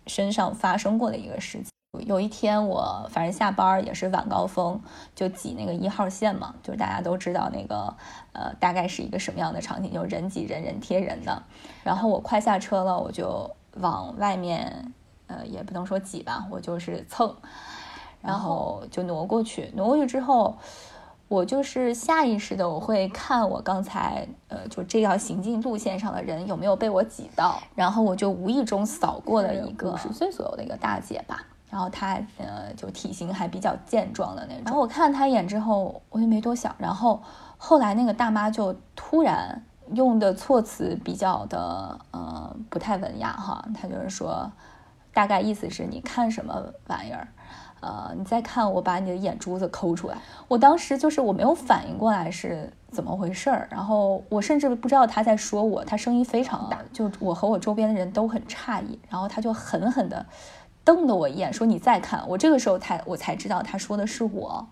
[0.06, 1.66] 身上发生过的一个事情。
[2.06, 4.80] 有一天，我反正下班也是晚高峰，
[5.14, 7.94] 就挤那个一号线嘛，就是大家都知道那个，
[8.32, 11.42] 呃，大概是一个什么样的场景，就是人挤人，人贴人的。
[11.84, 14.92] 然后我快下车了，我就往外面，
[15.26, 17.34] 呃，也不能说挤吧，我就是蹭，
[18.22, 19.70] 然后就挪过去。
[19.74, 20.56] 挪过去之后。
[21.32, 37.22] 我就是下意识的，我会看我刚才呃，就这条行进路线上的人有没有被我挤到，然后我就无意中扫过了一个五十岁左右的一个大姐吧，然后她呃就体型还比较健壮的那种，然后我看了她一眼之后，我就没多想，然后
[37.56, 39.64] 后来那个大妈就突然
[39.94, 44.52] 用的措辞比较的呃不太文雅哈，她就是说，
[45.14, 47.26] 大概意思是你看什么玩意儿。
[47.82, 50.16] 呃，你再看我把你的眼珠子抠出来，
[50.46, 60.24] 我当时就是我没有反应过来是怎么回事儿，然后我甚至不知道他在说我，他声音非常大，就我和我周边的人都很诧异，然后他就狠狠的
[60.84, 64.64] 瞪了我一眼，说你再看，我这个时候才我才知道他说的是我，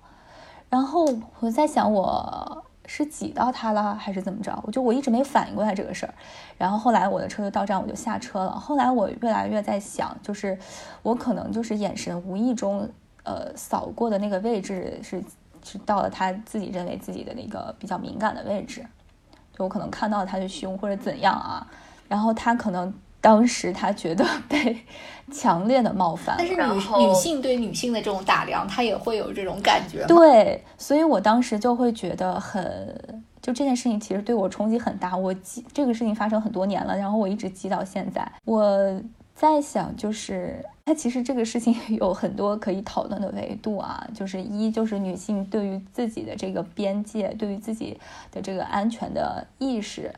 [0.69, 1.05] 然后
[1.41, 6.15] 我在想我是挤到他了还是怎么着，我就我一直没反应过来这个事儿，
[6.57, 10.57] 然后后来我的车就到站，我就下车了，后来我越来越在想，就是
[11.03, 12.89] 我可能就是眼神无意中。
[13.23, 15.23] 呃，扫过的那个位置是
[15.63, 18.85] 是到了他自己认为自己的那个比较敏感的位置，
[19.57, 21.67] 就我可能看到他的胸或者怎样啊，
[22.09, 24.85] 然后他可能当时他觉得 被
[25.31, 39.01] 强烈的冒犯，但是女女性对女性的这种打量，她也会有这种感觉，对，所以我当时就会觉得很，就这件事情其实对我冲击很大，我记这个事情发生很多年了，然后我一直记到现在，我。
[39.33, 47.97] 在想，就是它其实这个事情有很多可以讨论的维度啊，就是一就是女性对于自己的这个边界，对于自己
[48.33, 50.13] 的这个安全的意识，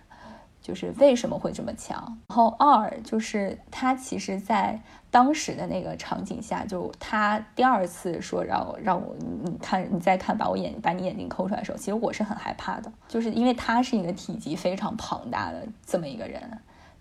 [0.62, 2.02] 就是为什么会这么强。
[2.28, 4.80] 然后二就是他其实在
[5.10, 16.40] 当时的那个场景下，就他第二次说让让我你看你再看把我眼把你眼睛抠出来的时候，其实我是很害怕的，就是因为他是一个体积非常庞大的这么一个人。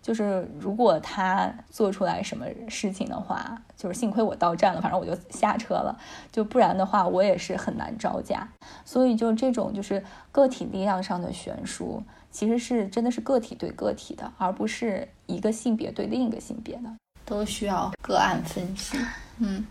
[0.02, 5.96] 就是如果他做出来什么事情的话，就是幸亏我到站了，反正我就下车了。
[6.32, 8.48] 就不然的话，我也是很难招架。
[8.84, 16.92] 所以就这种就是个体力量上的悬殊，其实是真的是个体对个体的，而不是一个性别对另一个性别的，
[17.24, 18.98] 都需要个案分析。
[19.38, 19.66] 嗯，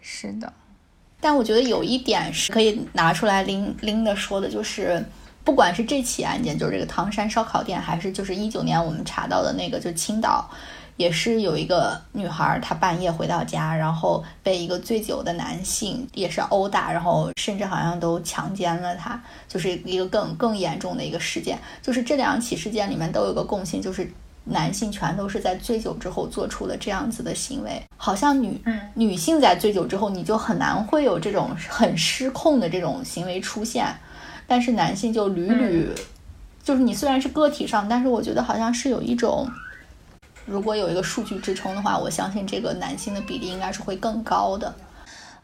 [0.00, 0.52] 是的。
[1.20, 5.04] 但我觉得有一点是可以拿出来拎拎的说的，就是。
[5.44, 10.48] 不管是这起案件，就是这个唐山烧烤店，还是就是一九年我们查到的那个，就青岛，
[10.96, 21.58] 也是有一个女孩，她半夜回到家，然后被一个醉酒的男性也是殴打，然后甚至好像都强奸了她，就是一个更更严重的一个事件。
[21.82, 24.10] 就是这两起事件里面都有个共性，就是
[24.44, 28.58] 男性全都是在醉酒之后做出了这样子的行为，好像女
[28.94, 33.86] 女性在醉酒之后，你就很难会有这种很失控的这种行为出现，
[34.46, 35.90] 但是男性就屡屡，
[36.62, 39.48] 就是你虽然是个体上，但是我觉得好像是有一种，
[40.44, 44.74] 如果有一个数据支撑的话，我相信这个男性的比例应该是会更高的。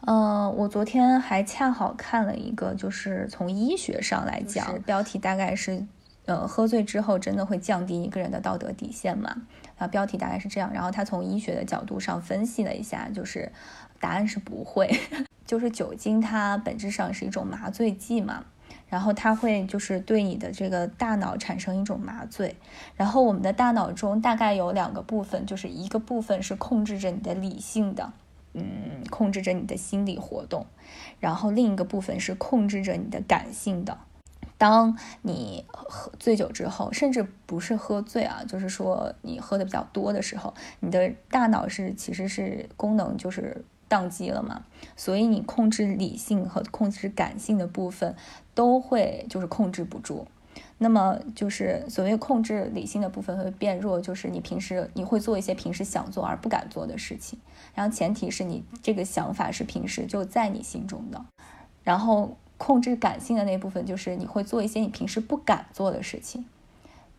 [0.06, 5.84] 嗯，我昨天还恰好看了一个，就是从医学上来讲，标题大概是。
[6.26, 9.34] 呃，喝醉之后真的会降低一个人的道德底线吗？
[9.78, 10.70] 啊，标题大概是这样。
[10.72, 13.50] 然后他从医学的角度上分析了一下，就是
[13.98, 14.88] 答案是不会。
[15.44, 18.44] 就是酒精它本质上是一种麻醉剂嘛，
[18.90, 22.56] 然后它会就是对你的这个大脑产生一种麻醉。
[22.96, 28.12] 然后我们的大脑中大概有两个部分，就是一个部分是控制着你的理性的，
[28.52, 30.66] 嗯，控制着你的心理活动，
[31.18, 33.96] 然后另一个部分是控制着你的感性的。
[34.58, 44.62] 当你喝醉酒之后，甚至不是喝醉啊，就是说你喝的比较多的时候，你的大脑是其实是功能就是宕机了嘛，
[44.96, 48.14] 所以你控制理性和控制感性的部分
[48.54, 50.26] 都会就是控制不住。
[50.78, 57.38] 那么就是所谓控制理性的部分会变弱，就是你平时你会做一些平时想做而不敢做的事情，
[57.74, 61.24] 然后前提是你这个想法是平时就在你心中的，
[61.82, 62.36] 然后。
[62.60, 66.44] 控制感性的那部分，就是你会做一些你平时不敢做的事情，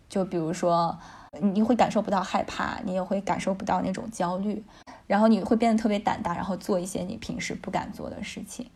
[0.07, 0.99] 就比如说，
[1.39, 4.61] 你会感受不到害怕，你也会感受不到那种焦虑，
[5.07, 8.69] 然后你会变得特别胆大，然后做一些你平时不敢做的事情。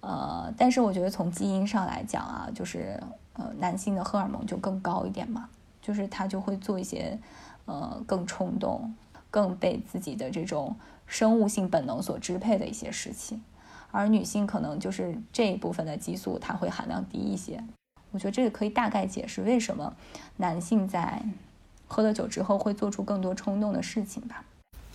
[0.00, 5.48] 呃，但是我觉得从基因上来讲啊，就是呃，男性的荷尔蒙就更高一点嘛，
[5.80, 7.18] 就是他就会做一些
[7.64, 8.94] 呃更冲动、
[9.30, 13.42] 更被自己的这种生物性本能所支配的一些事情。
[13.90, 17.64] 而女性可能就是这一部分的激素，它会含量低一些。
[18.10, 19.94] 我觉得这个可以大概解释为什么
[20.36, 21.22] 男性在
[21.86, 24.42] 喝了酒之后会做出更多冲动的事情吧。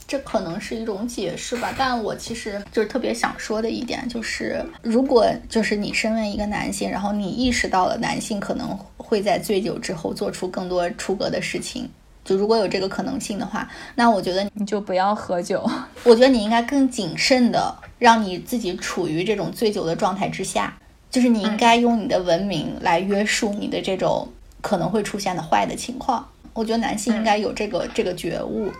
[0.08, 1.72] 这可能是一种解释吧。
[1.78, 11.88] 但我其实就是特别想说的一点，就是如果就是你身为一个男性，然后你意识到了男性可能会在醉酒之后做出更多出格的事情。
[12.26, 15.64] 就如果有这个可能性的话，那我觉得你就不要喝酒。
[16.04, 20.76] 我觉得你应该更谨慎的，让你自己处于这种醉酒的状态之下。
[21.12, 24.28] 就是你应该用你的文明来约束你的这种
[24.62, 26.28] 可能会出现的坏的情况。
[26.54, 28.72] 我觉得男性应该有这个这个觉悟。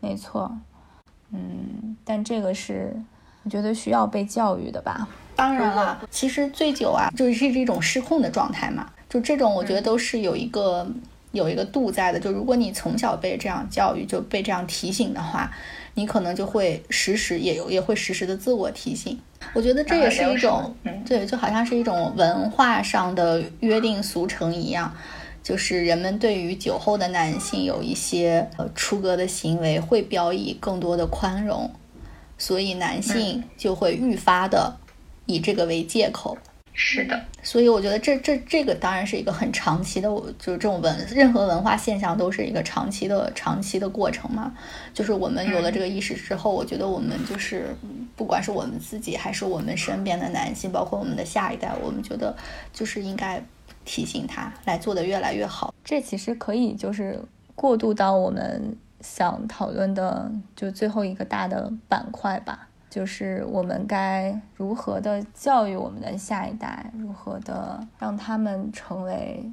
[0.00, 0.50] 没错，
[1.32, 2.94] 嗯，但这个是
[3.42, 5.08] 我觉得需要被教育的吧？
[5.36, 8.90] 当然了，其实醉酒啊，就是这种失控的状态嘛。
[9.08, 10.86] 就这种，我觉得都是有一个。
[11.32, 15.50] 有一个度在的，就如果你从小被这样教育，就被这样提醒的话，
[15.94, 19.18] 你可能就会时时也有也会时时的自我提醒。
[19.52, 20.72] 我觉得这也是一种，
[21.04, 24.94] 对，就好像是一种文化上的约定俗成一样，
[25.44, 31.70] 就是人们对于酒后的男性有一些呃出格的行为会表以更多的宽容，
[32.38, 34.76] 所以男性就会愈发的
[35.26, 36.38] 以这个为借口。
[36.76, 44.52] 是的，所以我觉得这这这个当然是一个很长期的，就是这种文任何文化现象都是一个长期的长期的过程嘛。
[44.92, 47.76] 就是我们有了这个意识之后，我觉得我们就是
[48.16, 52.34] 不管是我们自己还是我们身边的男性，包括我们的下一代，我们觉得
[52.72, 53.40] 就是应该
[53.84, 55.74] 提醒他来做的越来越好。
[55.84, 57.20] 这其实可以就是
[57.54, 62.68] 过渡到我们想讨论的就最后一个大的板块吧。
[62.90, 69.44] 就是我们该如何的教育我们的下一代，如何的让他们成为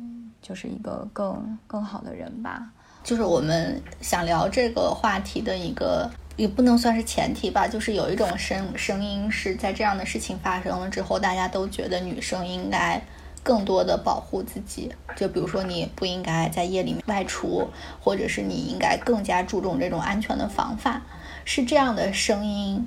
[0.44, 2.72] 就是一个更更好的人吧。
[3.04, 7.68] 就是我们想聊这个话题的一个，也不能算是前提吧。
[7.68, 13.02] 就是有一种声声音是在这样的事情发生了之后，大家都觉得女生应该
[13.44, 14.92] 更多的保护自己。
[15.16, 17.68] 就比如说，你不应该在夜里面外出，
[18.00, 21.02] 或者是你应该更加注重这种安全的防范，
[21.46, 22.86] 是这样的声音。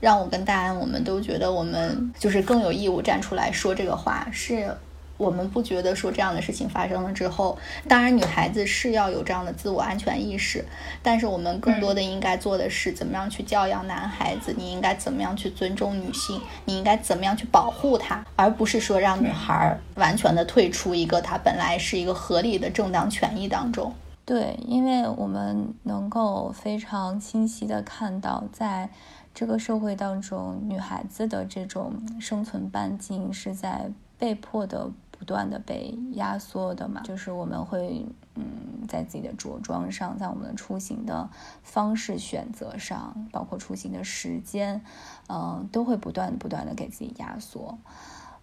[0.00, 4.26] 让我跟大安，我们都觉得我们就是更有义务站出来说这个话。
[4.32, 4.76] 是
[5.22, 7.56] 我们不觉得说这样的事情发生了之后，
[7.88, 10.64] 当然女孩子是要有这样的自我安全意识，
[11.02, 23.94] 但是我们更多的应该做的是怎么样去教养男孩子，你应该怎么样去尊重女性，你应该怎么样去保护她，而不是说让女孩完全的退出一个她本来是一个合理的正当权益当中。
[24.24, 28.90] 对，因为我们能够非常清晰的看到在。
[29.34, 34.90] 这个社会当中，女孩子的这种生存半径是在被迫的、
[35.22, 37.00] 不断的被压缩的嘛？
[37.02, 38.04] 就是我们会，
[38.34, 38.44] 嗯，
[38.88, 41.30] 在自己的着装上，在我们的出行的
[41.62, 44.84] 方式选择上，包括出行的时间，
[45.28, 47.78] 嗯，都会不断不断的给自己压缩。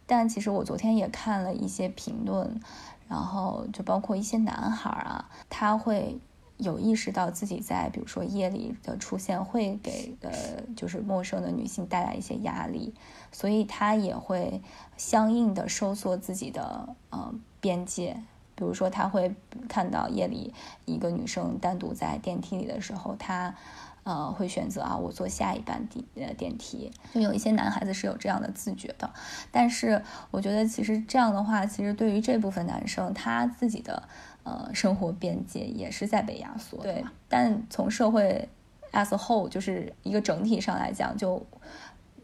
[0.07, 2.61] 但其实我昨天也看了一些评论，
[3.09, 6.17] 然后就包括一些男孩啊，他会。
[6.59, 10.29] 有意识到自己在比如说夜里的出现会给呃
[10.75, 12.93] 就是陌生的女性带来一些压力，
[13.31, 14.61] 所以他也会
[14.97, 18.21] 相应的收缩自己的呃边界。
[18.55, 19.33] 比如说他会
[19.69, 20.53] 看到夜里
[20.83, 23.55] 一个女生单独在电梯里的时候，他
[24.03, 26.91] 呃会选择啊我坐下一班电呃电梯。
[27.13, 29.09] 就有一些男孩子是有这样的自觉的，
[29.49, 34.09] 但是我觉得其实这样的话，其实对于这部分男生他自己的。
[34.43, 36.81] 呃，生活边界也是在被压缩。
[36.81, 38.47] 对，但从社会
[38.91, 41.45] as a whole 就是一个整体上来讲，就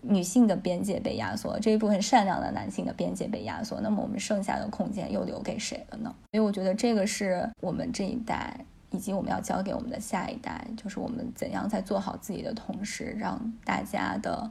[0.02, 6.16] 女性的边界被压缩，这一部分善良的男性的边界被压缩，那么我们剩下的空间又留给谁了呢？
[6.32, 14.50] 所以我觉得这个是我们这一代，以及我们要教给我们的下一代，就是我们怎样在做好自己的同时，让大家的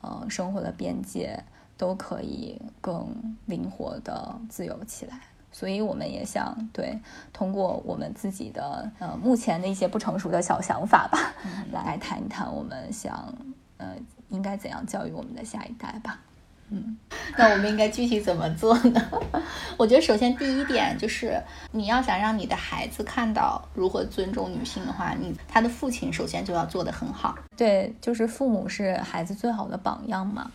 [0.00, 1.44] 呃生活的边界
[1.76, 5.20] 都可以更灵活的自由起来。
[5.58, 6.98] 所以我们也想对
[7.32, 11.32] 通过我们自己的呃目前的一些不成熟的小想法吧，
[11.72, 13.32] 来谈一谈我们想
[13.78, 13.94] 呃
[14.28, 16.20] 应该怎样教育我们的下一代吧。
[16.68, 16.98] 嗯，
[17.38, 19.00] 那我们应该具体怎么做呢？
[19.78, 27.34] 我觉得首先第一点就是你要想让你的孩子看到如何尊重女性的话，你他的父亲首先就要做得很好。
[27.56, 30.50] 对，就是父母是孩子最好的榜样嘛。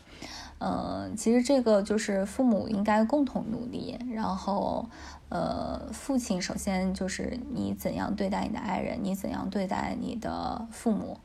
[0.64, 3.98] 嗯，其实这个就是父母应该共同努力。
[4.12, 4.88] 然后，
[5.30, 11.18] 呃，父亲首先就是你怎样对待你的爱人，你怎样对待你的父母，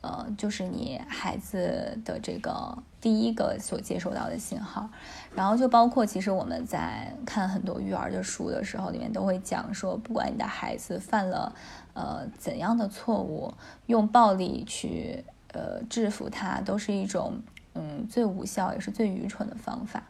[0.00, 4.88] 呃，就是你孩子的这个第一个所接收到的信号。
[5.34, 11.52] 然后就包括，其实我们在看很多育儿的书的时候，里面都会讲说，不管你的孩子犯了
[11.94, 13.52] 呃怎样的错误，
[13.86, 17.42] 用暴力去呃制服他，都是一种。
[17.74, 20.02] 嗯，最无效也是最愚蠢的方法，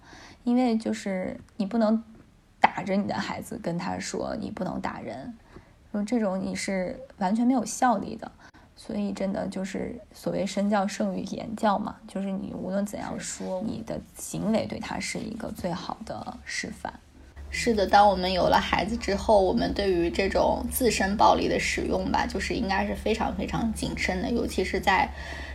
[0.42, 2.04] 因为就是你不能
[2.60, 5.34] 打着你的孩子跟他说你不能打人，
[5.90, 8.30] 说这种你是完全没有效力的。
[8.76, 16.92] 所以真的就是所谓身教胜于言教嘛，就是你无论怎样说，你的行为对他是一个最好的示范。
[17.50, 25.08] 是的，当我们有了孩子之后，我们对于这种自身暴力的使用吧，就是应该是非常非常谨慎的，尤其是在。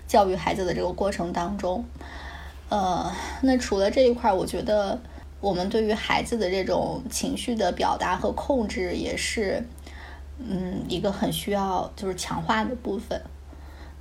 [0.09, 1.85] 教育孩子的这个过程当中，
[2.69, 3.11] 呃，
[3.43, 4.99] 那除了这一块，我觉得
[5.39, 9.63] 我们对于孩子的这种情绪的表达和控制，也是，
[10.39, 13.21] 嗯，一个很需要就是强化的部分。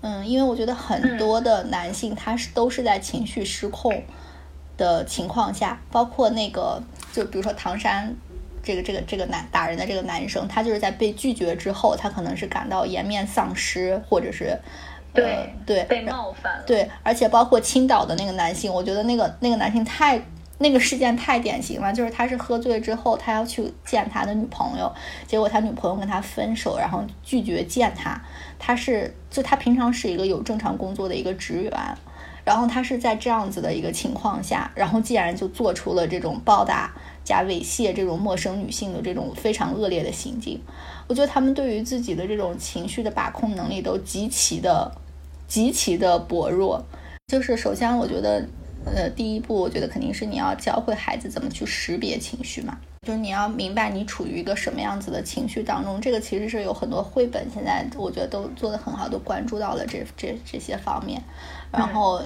[0.01, 4.03] 嗯，因为我觉得很多的男性他是都是在情绪失控
[4.79, 6.83] 的情况下，包括那个，
[7.13, 8.17] 就比如说唐山
[8.63, 14.59] 这个这个这个男打人的这个男生，他就是在被拒绝之后，他可能是感到颜面丧失，或者是。
[15.13, 16.65] 对对，被冒犯了。
[16.67, 20.21] 对，而且包括青岛的那个男性，我觉得那个那个男性太
[20.59, 24.93] 那个事件太典型了，就是他是喝醉之后，他要去见他的女朋友，
[25.27, 28.21] 结果他女朋友跟他分手，然后拒绝见他。
[28.59, 31.73] 他是就他平常是一个有正常工作的一个职员，
[32.49, 36.91] 然后他是在这样子的一个情况下，然后既然就做出了这种暴打
[37.23, 40.59] 加猥亵这种陌生女性的这种非常恶劣的行径。
[41.07, 44.91] 我觉得他们对于自己的这种情绪的把控能力都极其的、
[45.47, 46.83] 极其的薄弱。
[47.27, 48.43] 就是首先，我觉得，
[48.87, 52.79] 呃，第一步，我觉得肯定是你要教会孩子怎么去识别情绪嘛。
[53.07, 56.01] 就是你要明白你处于一个什么样子的情绪当中。
[56.01, 61.23] 这个其实是有很多绘本现在我觉得都做得很好，都关注到了这这这些方面。
[61.71, 62.23] 然后，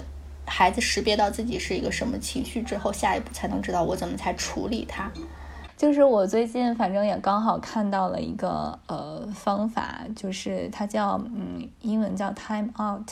[0.54, 5.10] 孩子识别到自己是一个什么情绪之后，下一步才能知道我怎么才处理它。
[5.78, 13.08] 就是我最近反正也刚好看到了一个呃方法，就是它叫嗯英文叫 time out，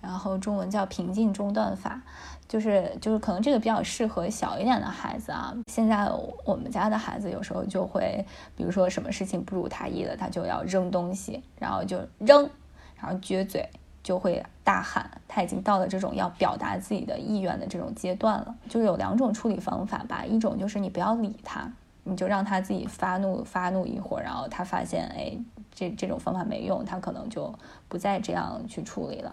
[0.00, 2.00] 然后中文叫平静中断法，
[2.46, 5.52] 就是就是可能这个比较适合小一点的孩子啊。
[5.66, 6.08] 现在
[6.44, 8.24] 我们家的孩子有时候就会，
[8.56, 12.48] 比如说什么事情不如他意了，他就要扔东西，然后就扔，
[12.96, 13.68] 然后撅嘴，
[14.10, 18.52] 就会大喊，他已经到了这种要表达自己的意愿的这种阶段了。
[18.68, 21.70] 就有两种处理方法吧，一种就是你不要理他。
[22.02, 25.38] 你就让他自己发怒发怒一会儿，然后他发现，哎，
[25.72, 27.54] 这这种方法没用，他可能就
[27.86, 29.30] 不再这样去处理了。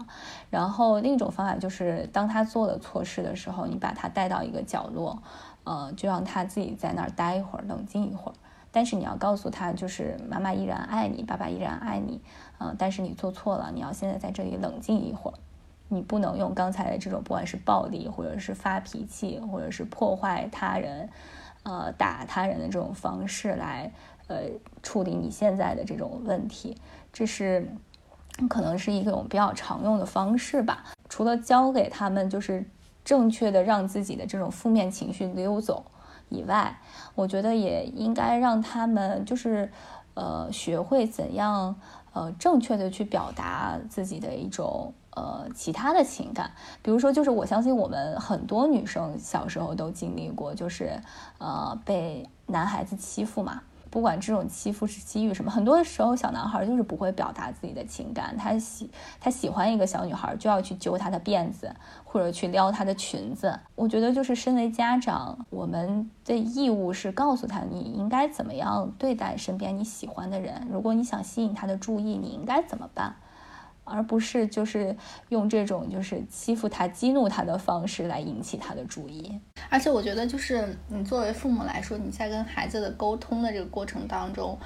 [0.48, 5.20] 然后另一种方法就是，当他做了错事的时候，你把他带到一个角落，
[5.64, 8.34] 呃，就让他自己在那儿待一会儿，冷静一会儿。
[8.70, 12.20] 但是你要告诉他，就是妈妈依然爱你，爸爸依然爱你，
[12.58, 15.34] 嗯，但是你做错了，你要现在在这里冷静一会儿，
[15.88, 21.08] 你不能用刚才的这种，不管是暴力，或者是发脾气，或者是破坏他人。
[21.64, 23.92] 呃，打他人的这种方式来，
[24.28, 24.44] 呃，
[24.82, 26.74] 处理你现在的这种问题，
[27.12, 27.68] 这是
[28.48, 30.84] 可能是一种比较常用的方式吧。
[31.10, 32.64] 除了教给他们就是
[33.04, 35.84] 正确的让自己的这种负面情绪溜走
[36.30, 36.78] 以外，
[37.14, 39.70] 我觉得也应该让他们就是，
[40.14, 41.74] 呃，学会怎样
[42.18, 46.50] 呃正确的去表达自己的一种呃其他的情感，
[46.82, 51.00] 比如说，就是我相信我们很多女生小时候都经历过，就是
[51.38, 53.62] 呃被男孩子欺负嘛。
[53.90, 61.74] 不管这种欺负是基于什么，很多的时候小男孩就是不会表达自己的情感，他喜他喜欢一个小女孩就要去揪她的辫子，
[62.04, 63.58] 或者去撩她的裙子。
[63.74, 73.16] 我觉得就是身为家长，我们的义务是告诉他你应该怎么样对待身边你喜欢的人，如果你想吸引他的注意，你应该怎么办。
[73.88, 74.96] 而不是就是
[75.30, 79.40] 用这种就是欺负他、激怒他的方式来引起他的注意。
[79.70, 84.58] 而且我觉得，就是你作为父母来说，你在跟孩子的沟通的这个过程当中，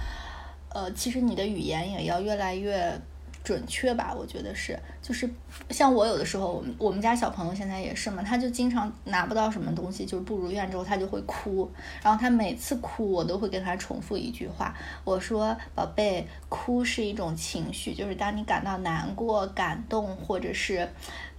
[0.70, 3.00] 呃，其实你的语言也要越来越。
[3.44, 5.28] 准确吧，我觉得是，就是
[5.70, 11.68] 像我有的时候，我们我们家小朋友现在也是嘛，他就经常拿不到什么东西，就是不如愿之后他就会哭，
[12.02, 20.88] 然后他每次哭，我都会跟他重复一句话，我说宝贝，哭是一种情绪，就是当你感到难过、感动或者是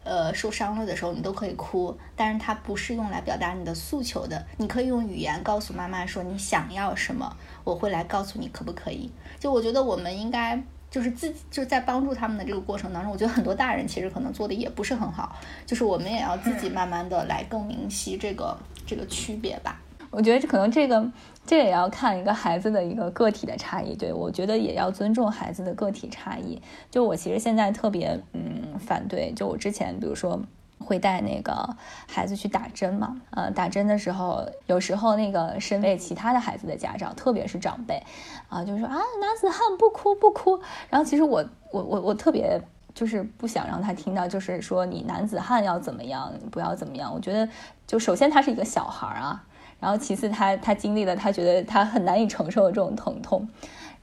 [0.03, 10.61] 呃受伤了的时候，你都可以哭，但是它不是用来表达你的诉求的，你可以用语言告诉妈妈说你想要什么，我会来告诉你可不可以，就我觉得我们应该。
[10.93, 15.35] 就是自己就是在帮助他们的这个过程当中，我觉得很多大人其实可能做的也不是很好，
[15.65, 19.81] 就是我们也要自己慢慢的来更明晰这个这个区别吧。
[20.11, 21.11] 我觉得这可能这个
[21.47, 23.95] 这也要看一个孩子的一个个体的差异。
[23.95, 26.61] 对我觉得也要尊重孩子的个体差异。
[26.91, 30.39] 就我其实现在特别嗯反对，就我之前比如说。
[30.79, 31.67] 会带那个
[32.07, 33.21] 孩子去打针嘛？
[33.31, 38.03] 呃，打针的时候，有时候那个身为其他的孩子的家长，特别是长辈，
[38.49, 40.59] 啊，就说啊，男子汉不哭不哭。
[40.89, 42.61] 然后其实我我我我特别
[42.93, 47.13] 就是不想让他听到，就是说你男子汉要怎么样，不要怎么样。
[47.13, 47.47] 我觉得，
[47.87, 49.43] 就首先他是一个小孩儿啊，
[49.83, 53.45] 然后其次他他经历了他觉得他很难以承受的这种疼痛，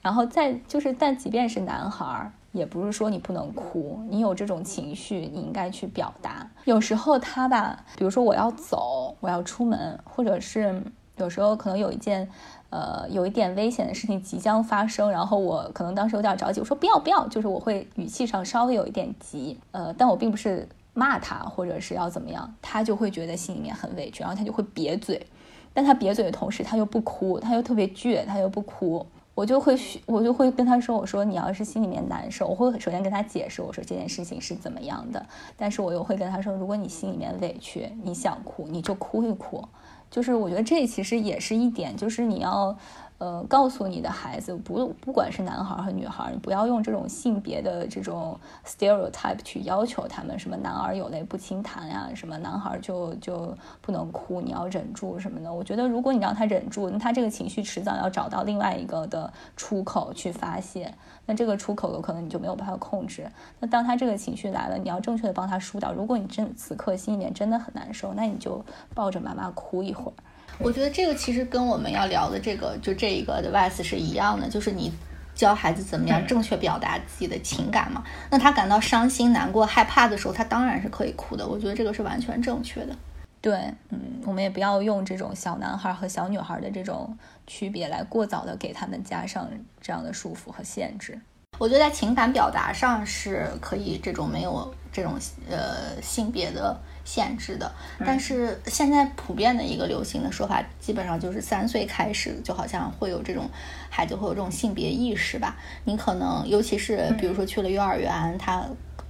[0.03, 2.31] 然后再就是，但即便是男孩儿。
[2.53, 6.51] 也不是说你不能哭，你有这种情绪，你应该去表达。
[6.65, 10.83] 有时候他吧，比如说我要走，我要出门，或者是
[11.19, 12.29] 有时候可能有一件，
[12.71, 25.25] 呃，有一点危险的事情即将发生，然后我可能当时有点着急，我说不要不要，就是我会语气上稍微有一点急，呃，但我并不是骂他或者是要怎么样，他就会觉得心里面很委屈，然后他就会瘪嘴，
[25.73, 29.05] 但他瘪嘴的同时他又不哭，他又特别倔，他又不哭。
[29.35, 35.25] 我就会，我就会跟他说：“我说你要是心里面难受，我会首先跟他解释，我说这件事情是怎么样的。
[35.57, 39.63] 但是我又会跟他说，如果你心里面委屈，你想哭，你就哭一哭。
[40.11, 42.77] 就是我觉得这其实也是一点，就是你要。”
[43.21, 55.53] 呃，告诉你的孩子，不不管是男孩和女孩，你不要用这种性别的这种 stereotype 去要求他们，什么男儿有泪不轻弹呀，什么男孩就就不能哭，你要忍住什么的。
[55.53, 60.91] 我觉得，如果你让他忍住，那他这个情绪迟早要找到另外一个的出口去发泄，
[61.27, 63.31] 那这个出口有可能你就没有办法控制。
[63.59, 65.93] 那当他这个情绪来了，你要正确的帮他疏导。
[65.93, 68.65] 如果你真此刻心里面真的很难受，那你就
[68.95, 70.15] 抱着妈妈哭一会儿。
[70.63, 74.93] 我觉得这个其实跟我们要聊的这个就这一个的 advice 是一样的，就是你
[75.35, 78.05] 教孩子怎么样正确表达自己的情感嘛。
[78.31, 81.47] 那他感到伤心、难过、害怕的时候，他当然是可以哭的。
[81.47, 82.95] 我觉得这个是完全正确的。
[83.41, 83.55] 对，
[83.89, 89.49] 嗯，我们也不要用这种小男孩和小女孩的这种区别来过早的给他们加上
[89.81, 91.19] 这样的束缚和限制。
[91.59, 95.15] 我觉得在情感表达上是可以这种没有这种
[95.49, 96.79] 呃性别的。
[97.05, 103.49] 限制的，但是现在普遍的一个流行的说法，基本上就是三岁开始，就好像会有这种
[103.89, 105.57] 孩子会有这种性别意识吧。
[105.85, 108.65] 你可能尤其是比如说去了幼儿园，他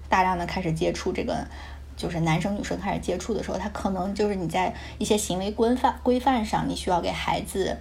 [0.09, 1.47] 大量的开始接触这个，
[1.97, 7.76] 就是男生女生开始接触的时候，他可能就是你在一些行为规范规范上，你需要给孩子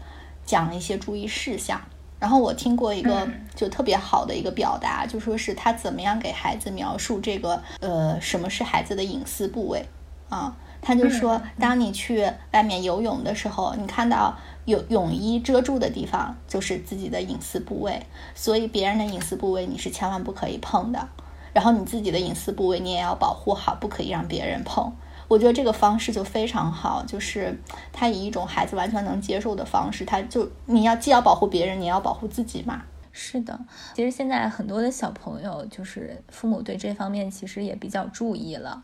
[0.46, 1.82] 讲一些注意事项。
[2.20, 9.86] 然后我听过一个就特别好的一个表达，就说是他怎么样给孩子描述这个呃什么是孩子的隐私部位。
[10.30, 21.10] 啊，他就说，当你去外面游泳的时候，你看到有泳衣遮住的地方就是自己的隐私部位，所以别人的隐私部位你是千万不可以碰的。
[21.52, 24.94] 然后你自己的隐私部位你也要保护好，不可以让别人碰。
[25.28, 27.60] 我觉得这个方式就非常好，就是
[27.92, 32.84] 他以一种孩子完全能接受的方式，他就你要既要保护别人，你要保护自己嘛。
[33.12, 33.60] 是的，
[33.96, 38.84] 其实现在很多的小朋友就是父母对这方面其实也比较注意了。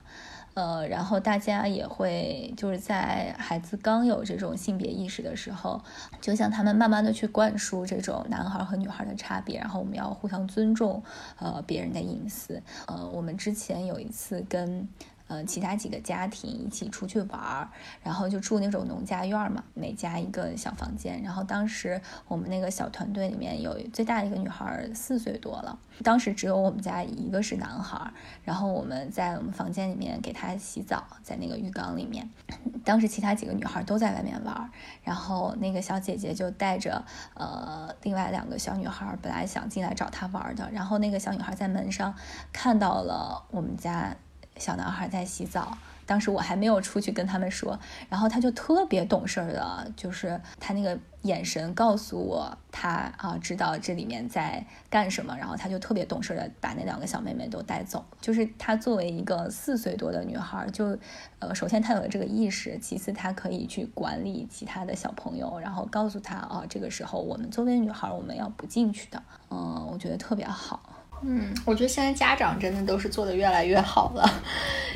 [0.56, 5.82] 呃，然后大家也会就是在孩子刚有这种性别意识的时候，
[6.22, 11.04] 就像他们慢慢的去灌输这种男孩和女孩的差别，然后我们要互相尊重，
[11.38, 12.62] 呃，别人的隐私。
[12.88, 14.88] 呃，我们之前有一次跟
[15.28, 17.68] 呃，其他几个家庭一起出去玩儿，
[18.04, 21.22] 然后就住那种农家院嘛，每家一个小房间。
[21.24, 28.12] 然后当时我们那个小团队里面有最大的一个女孩四岁多了，当时只有我们家一个是男孩，
[28.44, 32.30] 然后我们在我们房间里面给她洗澡，在那个浴缸里面。
[32.86, 34.70] 当时其他几个女孩都在外面玩，
[35.04, 37.04] 然后那个小姐姐就带着
[37.34, 42.14] 呃另外两个小女孩，本来想进来找她玩的，然后那个小女孩在门上
[42.54, 44.16] 看到了我们家。
[44.58, 47.78] 小男孩在洗澡，当时我还没有出去跟他们说，
[48.10, 58.06] 然后他就特别懂事儿的，就是他那个眼神告诉我，他啊知道这里面在干什么，然后他就特别懂事的把那两个小妹妹都带走。
[58.22, 60.98] 就是他作为一个四岁多的女孩，就
[61.40, 70.95] 呃首先她有了这个意识，其次她可以去管理其他的小朋友，然后告诉他啊这个时候我们作为女孩我们要不进去的，嗯，我觉得特别好。
[71.28, 74.30] 嗯，我觉得现在家长真的都是做的越来越好了，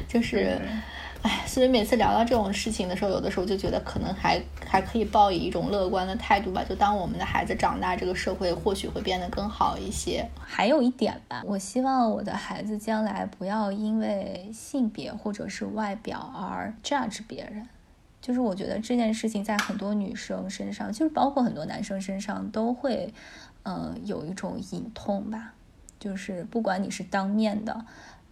[0.07, 0.61] 就是，
[1.23, 6.63] 哎，所以每次聊到这种事情的时候，有的时候就觉得可能还还可以抱以一种乐观的态度吧。
[6.63, 10.23] 就当我们的孩子长大，这个社会或许会变得更好一些。
[10.39, 17.67] 还有一点吧，我希望我的孩子将来不要因为性别或者是外表而 judge 别人。
[18.21, 23.13] 就是我觉得这件事情在很多女生身上，就是包括很多男生身上，都会，
[23.63, 25.53] 呃，有一种隐痛吧。
[25.99, 27.85] 就是不管你是当面的，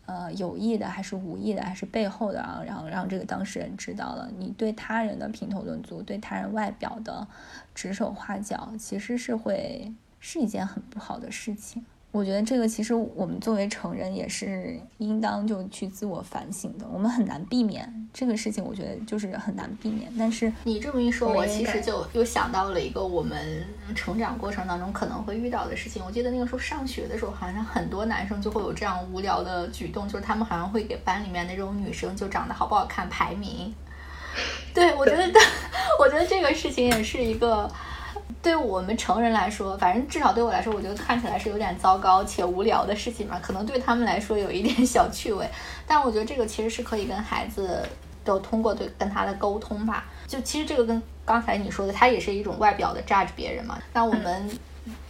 [0.06, 7.28] 呃，有意的还是无意的，还是背后的啊，然后让这个当事人知道了，你对他人的评头论足，对他人外表的
[7.76, 11.86] 指手画脚，其实是会是一件很不好的事情。
[12.12, 16.88] 我觉得这个其实我们作为成人也是应当就去自我反省的。
[16.92, 20.12] 我们很难避免这个事情，我觉得就是很难避免。
[20.18, 26.02] 但是你这么一说，我其实就又想到了一个我们成长过程当中可能会遇到的事情。
[26.04, 33.72] 我记得那个时候上学的时候，好像很多男生就会有这样无聊的举动，就是他们好像会给班里面那种女生就长得好不好看排名。
[34.74, 35.40] 对我觉得，
[36.00, 37.70] 我觉得这个事情也是一个。
[38.42, 43.40] 对我们成人来说，反正至少对我来说，我觉得看起来是有点糟糕且无聊的事情嘛。
[43.42, 45.50] 可能对他们来说有一点 小趣味，
[45.86, 47.82] 但我觉得这个其实是可以跟孩子
[48.24, 50.06] 都通过对跟他的沟通吧。
[50.28, 53.78] 就其实这个跟刚才你说的，他也是一种外表的 judge 别人嘛。
[53.92, 54.50] 那我们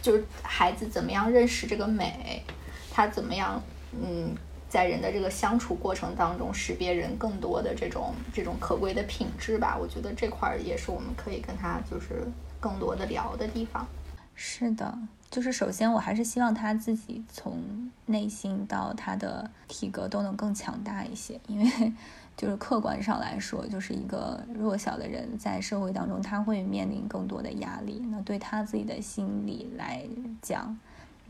[0.00, 2.42] 就是孩子怎么样认识这个美，
[2.90, 3.62] 他怎么样
[3.92, 4.34] 嗯，
[4.68, 9.76] 在人的这个相处过程当中识别人更多的这种这种可贵的品质吧。
[9.80, 12.26] 我觉得这块儿也是我们可以跟他就是。
[12.60, 13.86] 更多的聊的地方，
[14.34, 14.98] 是的，
[15.30, 21.92] 就是首先我还是希望他自己从内心到他的体格都能更强大一些，因为
[22.36, 30.02] 就是客观上来说，就是一个弱小的人在社会当中他会面临更多的压力，那对他自己的心理来
[30.40, 30.78] 讲。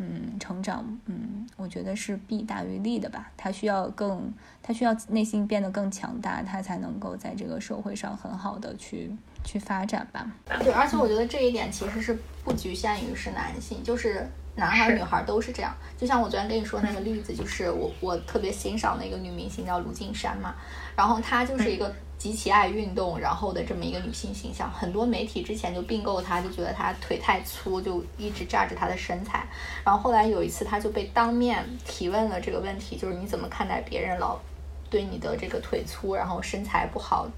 [0.00, 3.32] 嗯，成长，嗯，我觉得是弊大于利的吧。
[3.36, 9.10] 他需要更，他需要内心变得更强大，他才能够在这个社会上很好的去
[9.48, 10.30] 去发展吧。
[10.60, 15.74] 对，而且我觉得这一点其实是不局限于是男性，就是男孩女孩都是这样。
[15.96, 20.54] 就像我昨天跟你说那个例子，就是我我特别欣赏的一个女明星叫卢靖姗嘛，
[20.94, 21.94] 然后她就是一个。
[22.18, 29.46] 极其爱运动，然后的这么一个女性形象，很多媒体之前就并购她，就觉得她腿太粗，就一直榨着她的身材。
[29.84, 34.36] 然后后来有一次，她就被当面提问了这个问题，就是你怎么看待别人老
[34.90, 37.28] 对你的这个腿粗，然后身材不好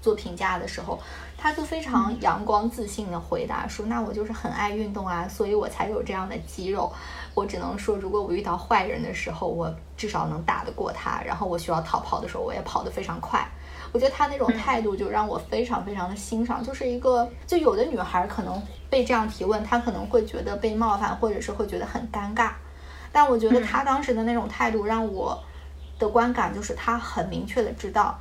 [0.00, 0.98] 做评价的时候，
[1.40, 6.92] 她就非常阳光自信的回答说：“那我就是很爱运动啊，所以我才有这样的肌肉。
[7.34, 11.22] 我只能说，如果我遇到坏人的时候，我至少能打得过他。
[11.24, 13.48] 然后我需要逃跑的时候，我也跑得非常快。”
[13.92, 22.50] 我觉得她那种态度就让我非常非常的欣赏，就是一个，就有的女孩可能被这样提问，她可能会觉得被冒犯，或者是会觉得很尴尬，
[23.10, 25.42] 但我觉得她当时的那种态度让我
[25.98, 28.16] 的观感就是她很明确的知道。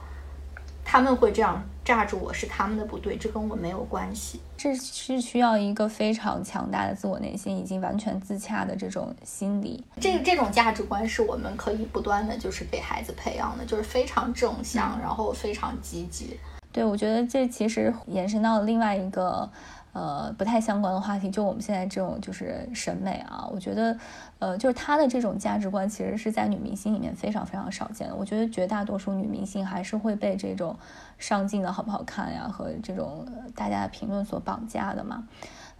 [0.83, 4.39] 他们会这样炸住我是他们的不对，这跟我没有关系。
[4.55, 9.83] 这是需要一个非常强大的自我内心，已经完全自洽的这种心理。
[9.99, 16.39] 这这种价值观是我们可以不断的就是给孩子培养的，就是非常正向，然后非常积极。
[16.71, 19.49] 对，我觉得这其实延伸到另外一个。
[19.91, 23.97] 呃，不太相关的话题，就我们现在这种就是审美啊，我觉得，
[24.37, 28.15] 呃，就是她的这种价值观，其实是在女明星里面非常非常少见的。
[28.15, 30.77] 我觉得绝大多数女明星还是会被这种
[31.17, 33.25] 上镜的好不好看呀和这种
[33.55, 35.27] 大家的评论所绑架的嘛。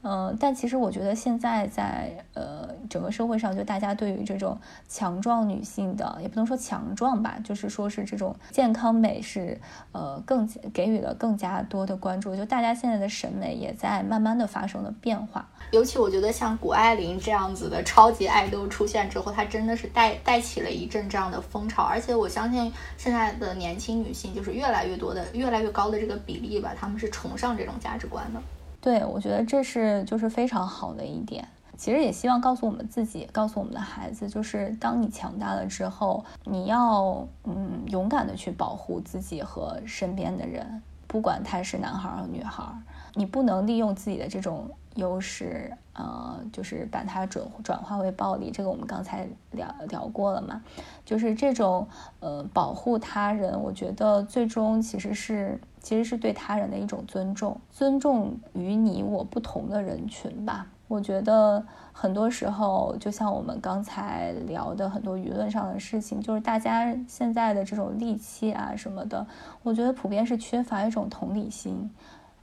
[0.02, 9.60] 嗯，但其实我觉得现在在呃整个社会上，就大家对于这种强壮女性的，也不能说强壮吧，就是说是这种健康美是
[9.92, 12.36] 呃更给予了更加多的关注。
[12.36, 15.46] 就大家现在的审美也在慢慢的发生了变化。
[15.72, 21.84] 尤其我觉得像谷爱凌这样子的超级爱豆出现之后，她真的是带带起了一阵这样的风潮。
[21.84, 28.42] 而且我相信现在的年轻女性，就是越来越多的、越来越高的这个比例吧，她们是崇尚这种价值观的。
[28.82, 31.48] 对，我觉得这是就是非常好的一点。
[31.78, 42.76] 其实也希望告诉我们自己，告诉我们的孩子，就是当你强大了之后，你要嗯勇敢的去保护自己和身边的人，不管他是男孩儿和女孩儿，
[43.16, 48.52] 你不能利用自己的这种优势，呃，就是把它转转化为暴力。
[48.52, 50.62] 这个我们刚才聊聊过了嘛，
[51.06, 51.88] 就是这种
[52.20, 55.58] 呃保护他人，我觉得最终其实是。
[55.82, 60.68] 其实是对他人的一种尊重，尊重与你我不同的人群吧。
[60.88, 69.26] 我觉得很多时候，就像我们刚才聊的很多舆论上的事情，就是大家现在的这种戾气啊什么的，
[69.62, 71.90] 我觉得普遍是缺乏一种同理心。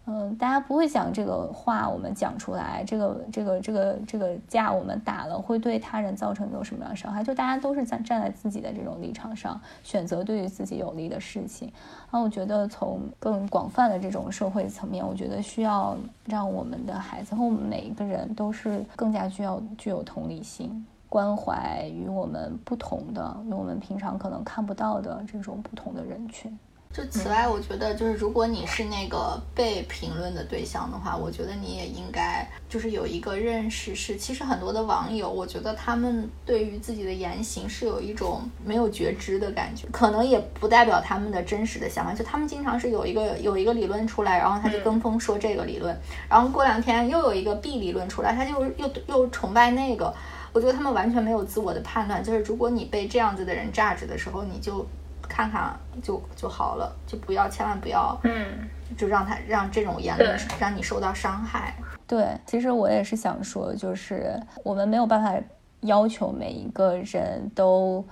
[0.09, 7.25] 嗯，大家不会讲这个话，我们讲出来，这个这个这个这个架我们打了，会对他人造成有什么样的伤害？
[7.25, 11.67] 就大家都是在站在自己的这种立场上，选择对于自己有利的事情。
[12.09, 26.57] 然后我觉得从更广泛的这种社会层面，我觉得需要让我们的孩子和我们每一个人都是更加具有具有同理心，关怀与我们不同的，与我们平常可能看不到的这种不同的人群。
[26.93, 42.15] 就此外，我觉得就是如果你是那个被评论的对象的话，我觉得你也应该就是有一个认识，是其实很多的网友，我觉得他们对于自己的言行是有一种没有觉知的感觉，可能也不代表他们的真实的想法。
[42.15, 45.95] 就他们经常是有一个有一个理论出来，然后他就跟风说这个理论，
[46.31, 50.15] 然后过两天又有一个 B 理论出来，他就又又崇拜那个。
[50.55, 54.87] 我觉得他们完全没有自我的判断，就是如果你被这样子的人榨汁的时候，你就。
[55.29, 61.75] 看看就就好了，就不要，千万不要，嗯，就让他让这种言论让你受到伤害。
[62.07, 65.35] 对，其实我也是想说，就是我们没有办法
[65.81, 68.05] 要求每一个人都。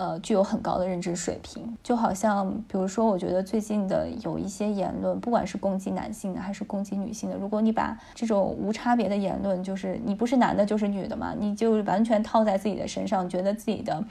[0.00, 14.02] 呃，具有很高的认知水平，就好像，比如说，我觉得最近的有一些言论，不管是攻击男性的还是攻击女性的，如果你把这种无差别的言论，就是你不是男的，就是女的嘛，你就完全套在自己的身上，觉得自己的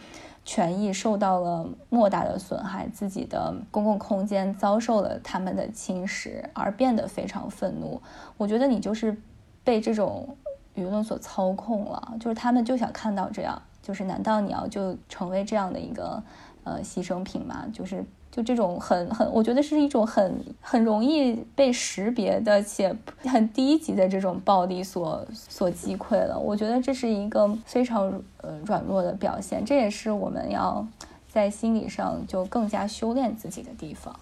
[0.45, 7.99] 权益受到了莫大的损害，自己的公共空间遭受了他们的侵蚀，而变得非常愤怒，
[8.37, 9.19] 我觉得你就是
[9.63, 10.37] 被这种
[10.75, 13.59] 舆论所操控了，就是他们就想看到这样。
[13.89, 16.21] 就是，难道你要就成为这样的一个
[16.63, 17.65] 呃牺牲品吗？
[17.73, 26.37] 就是就这种很很，我觉得是一种很很容易被识别的且很低级的这种暴力所所击溃了。
[26.37, 30.85] 我觉得这是一个非常呃软弱的表现，这也是我们要
[31.27, 34.15] 在心理上就更加修炼自己的地方。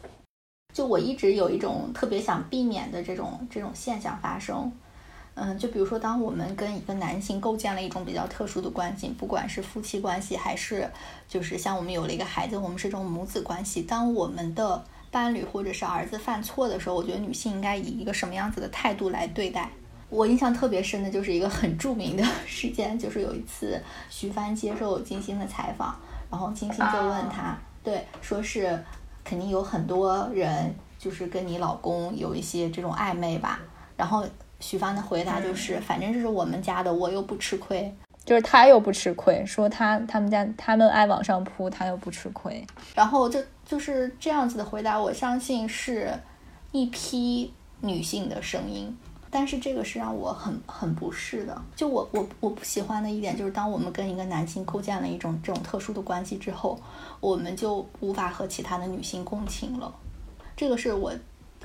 [0.74, 4.72] 就我一直有一种特别想避免的这种这种现象发生。
[5.40, 10.90] 嗯，就比如说，当我们跟一个男性构建了一种比较特殊的关系，不管是夫妻关系，还是
[11.28, 13.84] 就是像我们有了一个孩子，我们是这种母子关系。
[13.84, 19.70] 当我们的伴侣或者是儿子犯错的时候，我觉得女性应该以一个什么样子的态度来对待？
[20.10, 23.80] 我印象特别深的就是一个很著名的 事件，就是有一次
[24.10, 25.96] 徐帆接受金星的采访，
[26.32, 28.84] 然后金星就问他，对，说是
[29.24, 33.60] 肯定有很多人就是跟你老公有一些这种暧昧吧，
[33.96, 34.26] 然后。
[34.60, 37.94] 徐帆的回答就是：反正这是我们家的，我又不吃亏，
[38.26, 42.66] 就是他又不吃亏，说他他们家他们爱往上扑，他又不吃亏。
[42.96, 46.12] 然后就就是这样子的回答，我相信是
[46.72, 48.98] 一批女性的声音，
[49.30, 51.62] 但是这个是让我很很不适的。
[51.76, 56.80] 就我我我不喜欢的一点就是，当我们跟一个男性构建了一种这种特殊的关系之后，
[57.20, 59.94] 我们就无法和其他的女性共情了。
[60.56, 61.14] 这个是我。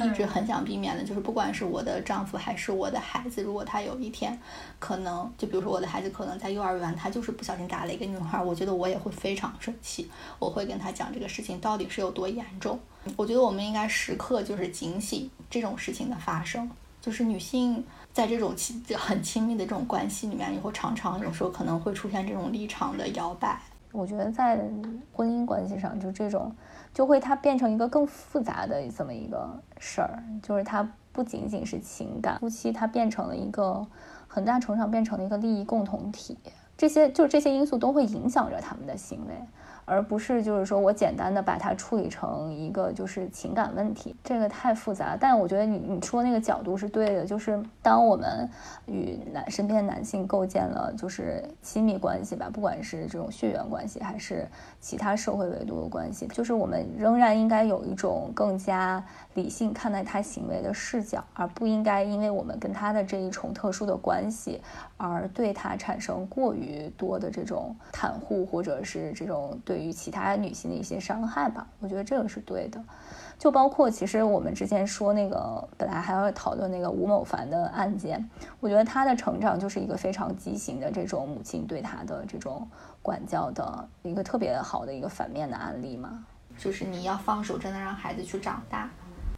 [0.05, 4.39] 一直很想避免的，就是不管是我的丈夫还是我的孩子，如果他有一天，
[4.79, 12.79] 可能就比如说我的孩子可能在幼儿园，他就是不小心打了一个女孩，我觉得我也会非常生气，我会跟他讲这个事情到底是有多严重。
[13.17, 23.61] 我觉得我们应该时刻就是警醒这种事情的发生，就是女性在这种亲很亲密的这种关系里面，以后常常有时候可能会出现这种立场的摇摆。
[23.93, 24.59] 我觉得在
[25.13, 26.51] 婚姻关系上，就这种。
[26.93, 33.87] 就会它变成一个更复杂的这么一个事儿，就是它不仅仅是情感，夫妻它变成了一个
[34.29, 36.39] 很大程度上变成了一个利益共同体，
[36.77, 39.35] 这些就是这些因素都会影响着他们的行为，
[39.93, 45.17] 而不是就是说我简单的把它处理成一个就是情感问题，这个太复杂。
[45.21, 48.49] 但我觉得你你说那个角度是对的，就是当我们
[48.87, 54.49] 与男身边的男性构建了就是亲密关系吧，不管是这种血缘关系还是
[54.81, 59.05] 其他社会维度的关系，就是我们仍然应该有一种更加
[59.35, 64.61] 理性看待他行为的视角，而不应该因为我们跟他的这一重特殊的关系
[64.97, 69.59] 而对他产生过于多的这种袒护或者是这种。
[69.65, 72.83] 对于其他女性的一些伤害吧，我觉得这个是对的。
[73.39, 78.29] 就包括其实我们之前说那个，本来还要讨论那个吴某凡的案件，
[78.61, 82.69] 我觉得他的成长就是一个非常畸形的这种母亲对他的这种
[83.03, 86.25] 管教的一个特别好的一个反面的案例嘛。
[86.59, 88.89] 就是你要放手，真的让孩子去长大。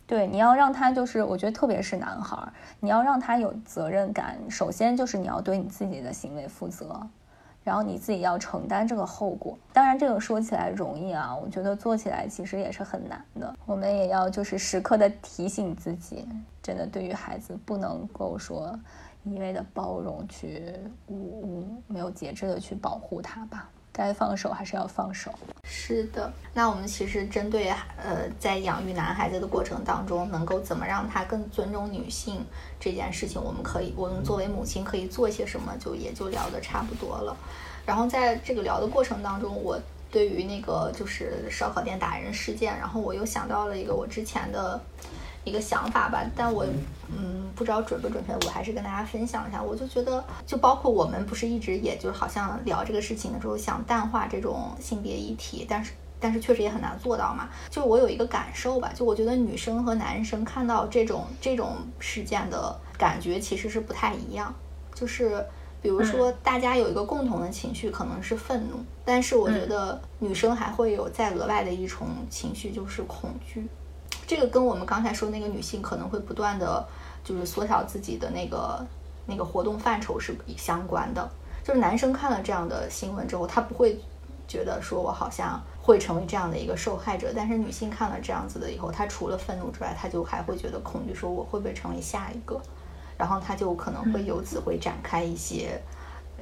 [0.07, 2.37] 对，你要让他就是，我觉得特别是男孩，
[2.81, 4.39] 你要让他有责任感。
[4.49, 7.01] 首先就是你要对你自己的行为负责。
[7.63, 13.57] 然后你自己要承担这个后果，当然这个说起来容易啊，我觉得做起来其实也是很难的。
[13.65, 16.29] 我们也要就是时刻的提醒自己，
[16.63, 18.79] 真的对于孩子不能够说
[19.23, 20.75] 一味的包容，去
[21.07, 23.71] 无无没有节制的去保护他吧。
[23.95, 25.33] 该放手还是要放手。
[25.63, 32.45] 是的，那我们其实针对呃，在养育男孩子的过程当中，能够怎么让他更尊重女性
[32.81, 37.37] 这件事情，我们可以，我们作为母亲可以做些什么，就也就聊得差不多了。
[37.87, 39.81] 然后在这个聊的过程当中，我
[40.11, 44.81] 对于那个就是烧烤店打人事件，然后我又想到了一个我之前的。
[45.45, 46.67] 一个想法吧，但我
[47.09, 49.63] 嗯不知道准不准确，我还是跟大家分享一下。
[49.63, 57.49] 我就觉得，就包括我们不是一直也就好像聊这个事情的时候想淡化这种性别议题，但是但是确实也很难做到嘛。
[57.71, 64.53] 就我有一个感受吧，就我觉得女生和男生看到这种这种事件的感觉其实是不太一样。
[64.95, 65.45] 就是
[65.83, 73.67] 比如说大家有一个共同的情绪可能是愤怒，但是我觉得女生还会有再额外的一重情绪就是恐惧。
[74.27, 76.87] 这个跟我们刚才说那个女性可能会不断的，
[77.23, 78.85] 就是缩小自己的那个
[79.27, 81.29] 那个活动范畴是相关的。
[81.63, 83.99] 就是男生看了这样的新闻之后，他不会
[84.47, 92.61] 觉得说我好像会成为这样的一个受害者，但是女性看了这样子的以后，她除了愤怒之外，她就还会觉得恐惧，说我会不会成为下一个，
[93.17, 95.81] 然后她就可能会由此会展开一些。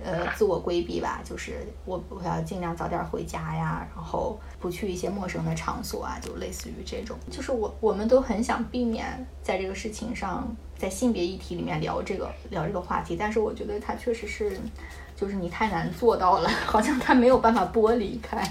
[0.04, 7.16] 呃，自我规避吧，就是我我要尽量早点回家呀，然后不去一些陌生的场所啊，就类似于这种。
[7.30, 10.46] 就是我我们都很想避免在这个事情上，
[10.76, 14.58] 在性别议题里面聊这个聊这个话题，但是我觉得它确实是，
[15.14, 18.42] 就是你太难做到了， 好像它没有办法剥离开。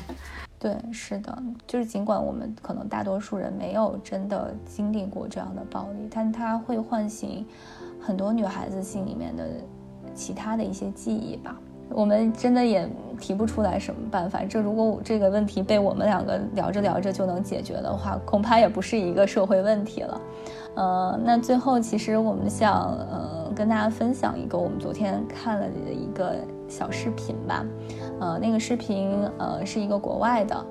[0.58, 7.46] 对，是的，就是尽管我们可能大多数人没有真的经历过这样的暴力，但它会唤醒
[8.00, 9.48] 很多女孩子心里面的。
[10.14, 11.56] 其他的一些记忆吧，
[11.90, 12.90] 我们真的也
[13.20, 14.44] 提不出来什么办法。
[14.44, 20.22] 这如果这个问题被我们两个聊着聊着就能解决的话，恐怕也不是一个社会问题了。
[20.76, 26.36] 呃，那最后其实我们想呃跟大家分享一个我们昨天看了的一个
[26.68, 27.66] 小视频吧。
[28.20, 30.66] 呃，那个视频呃是一个国外的。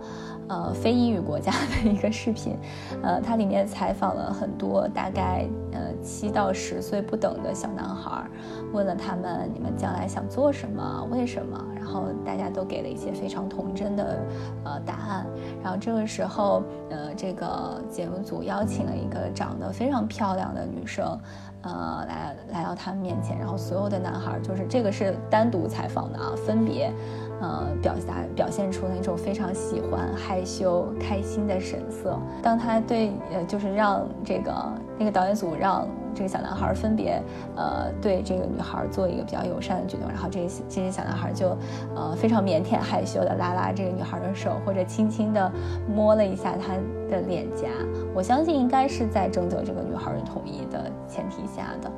[0.51, 2.57] 呃，非英语国家的一个视频，
[3.03, 8.27] 呃，它里面采访了很多大概呃七到十岁不等的小男孩，
[8.73, 14.19] 问了他们你们将来想做什么，为什么，然后大家都给了一些非常童真的
[14.65, 15.25] 呃答案。
[15.63, 21.17] 然后这个时候，呃，这个节目组邀请了一个长得非常漂亮的女生，
[21.63, 26.93] 呃，来来到他们面前，然后所有的男孩就是这个是单独采访的啊，分别。
[27.41, 32.19] 呃，表达表现出那种非常喜欢、害羞、开心的神色。
[32.43, 34.53] 当他对呃，就是让这个
[34.99, 37.23] 那个导演组让这个小男孩分别
[37.57, 41.57] 呃对这个女孩做一个比较友善的举动，然后这些这些小男孩就
[41.95, 45.51] 呃非常腼腆害羞的拉拉这个女孩的手，或者轻轻的
[45.89, 46.75] 摸了一下她
[47.11, 47.69] 的脸颊。
[48.13, 51.91] 我相信应该是在征得这个女孩的同意的前提下的。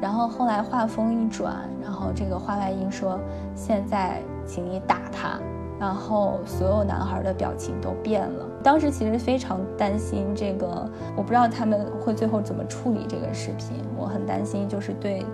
[0.00, 3.18] 然后后来话锋一转，然后这个话外音说
[3.54, 5.38] ：“现在。”请你打他，
[5.78, 8.44] 然后所有男孩的表情都变了。
[8.64, 13.76] 当时其实非常担心这个，我不知道他们会最后怎么处理这个视频。
[13.96, 15.24] 我很担心，就是对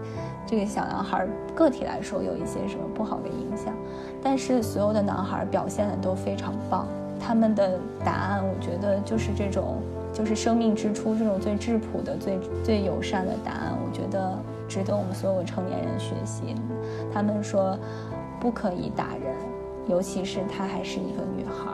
[0.46, 3.72] 这个小男孩个体来说有一些什么不好的影响。
[4.22, 6.86] 但是所有的男孩表现的都非常棒，
[7.18, 9.80] 他们的答案我觉得就是这种，
[10.12, 13.72] 就是生命之初这种最质朴的、最最友善的答案。
[13.82, 14.36] 我觉得
[14.68, 16.54] 值得我们所有成年人学习。
[17.12, 17.78] 他们说。
[18.38, 19.34] 不可以打人，
[19.88, 21.72] 尤其是她还是一个女孩，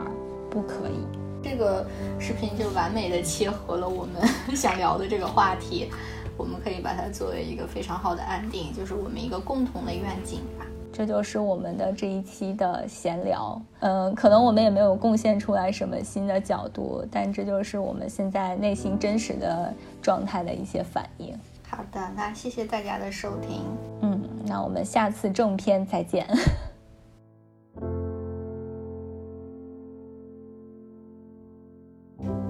[0.49, 1.05] 不可以。
[1.43, 1.85] 这个
[2.17, 4.25] 视频就完美的切合了我们
[4.55, 5.91] 想聊的这个话题，
[6.37, 10.65] 我们可以把它作为一个非常好的安定，就是我们一个共同的愿景吧。
[10.91, 13.61] 这就是我们的这一期的闲聊。
[13.81, 19.71] 嗯，可能我们也没有贡献出来什么新的角度，但这就是我们现在内心真实的
[20.01, 21.37] 状态的一些反应。
[21.75, 23.63] 好的，那谢谢大家的收听。
[24.01, 26.27] 嗯，那我们下次正片再见。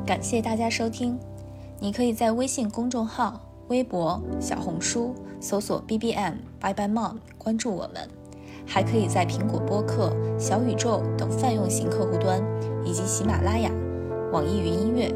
[0.05, 1.17] 感谢大家收听，
[1.79, 8.05] 你可以在微信公众号、微博、小红书搜索 “bbm bye bye mom” 关注我们，
[8.67, 12.43] 还可以在苹果播客、小宇宙等泛用型客户端，
[12.83, 13.71] 以及喜马拉雅、
[14.33, 15.07] 网易云音乐、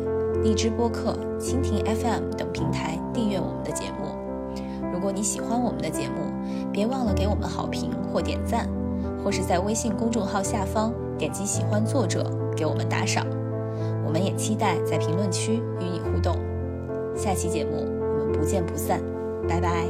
[0.42, 3.97] 荔枝播客、蜻蜓 FM 等平台订阅我们的节目。
[4.98, 6.34] 如果你喜欢我们的节目，
[6.74, 8.68] 别忘了给我们好评或点赞，
[9.24, 12.26] 或是在微信公众号下方点击喜欢作者
[12.56, 13.24] 给我们打赏。
[14.04, 16.36] 我们也期待在评论区与你互动。
[17.16, 17.86] 下期节目
[18.20, 19.00] 我们不见不散，
[19.48, 19.86] 拜拜。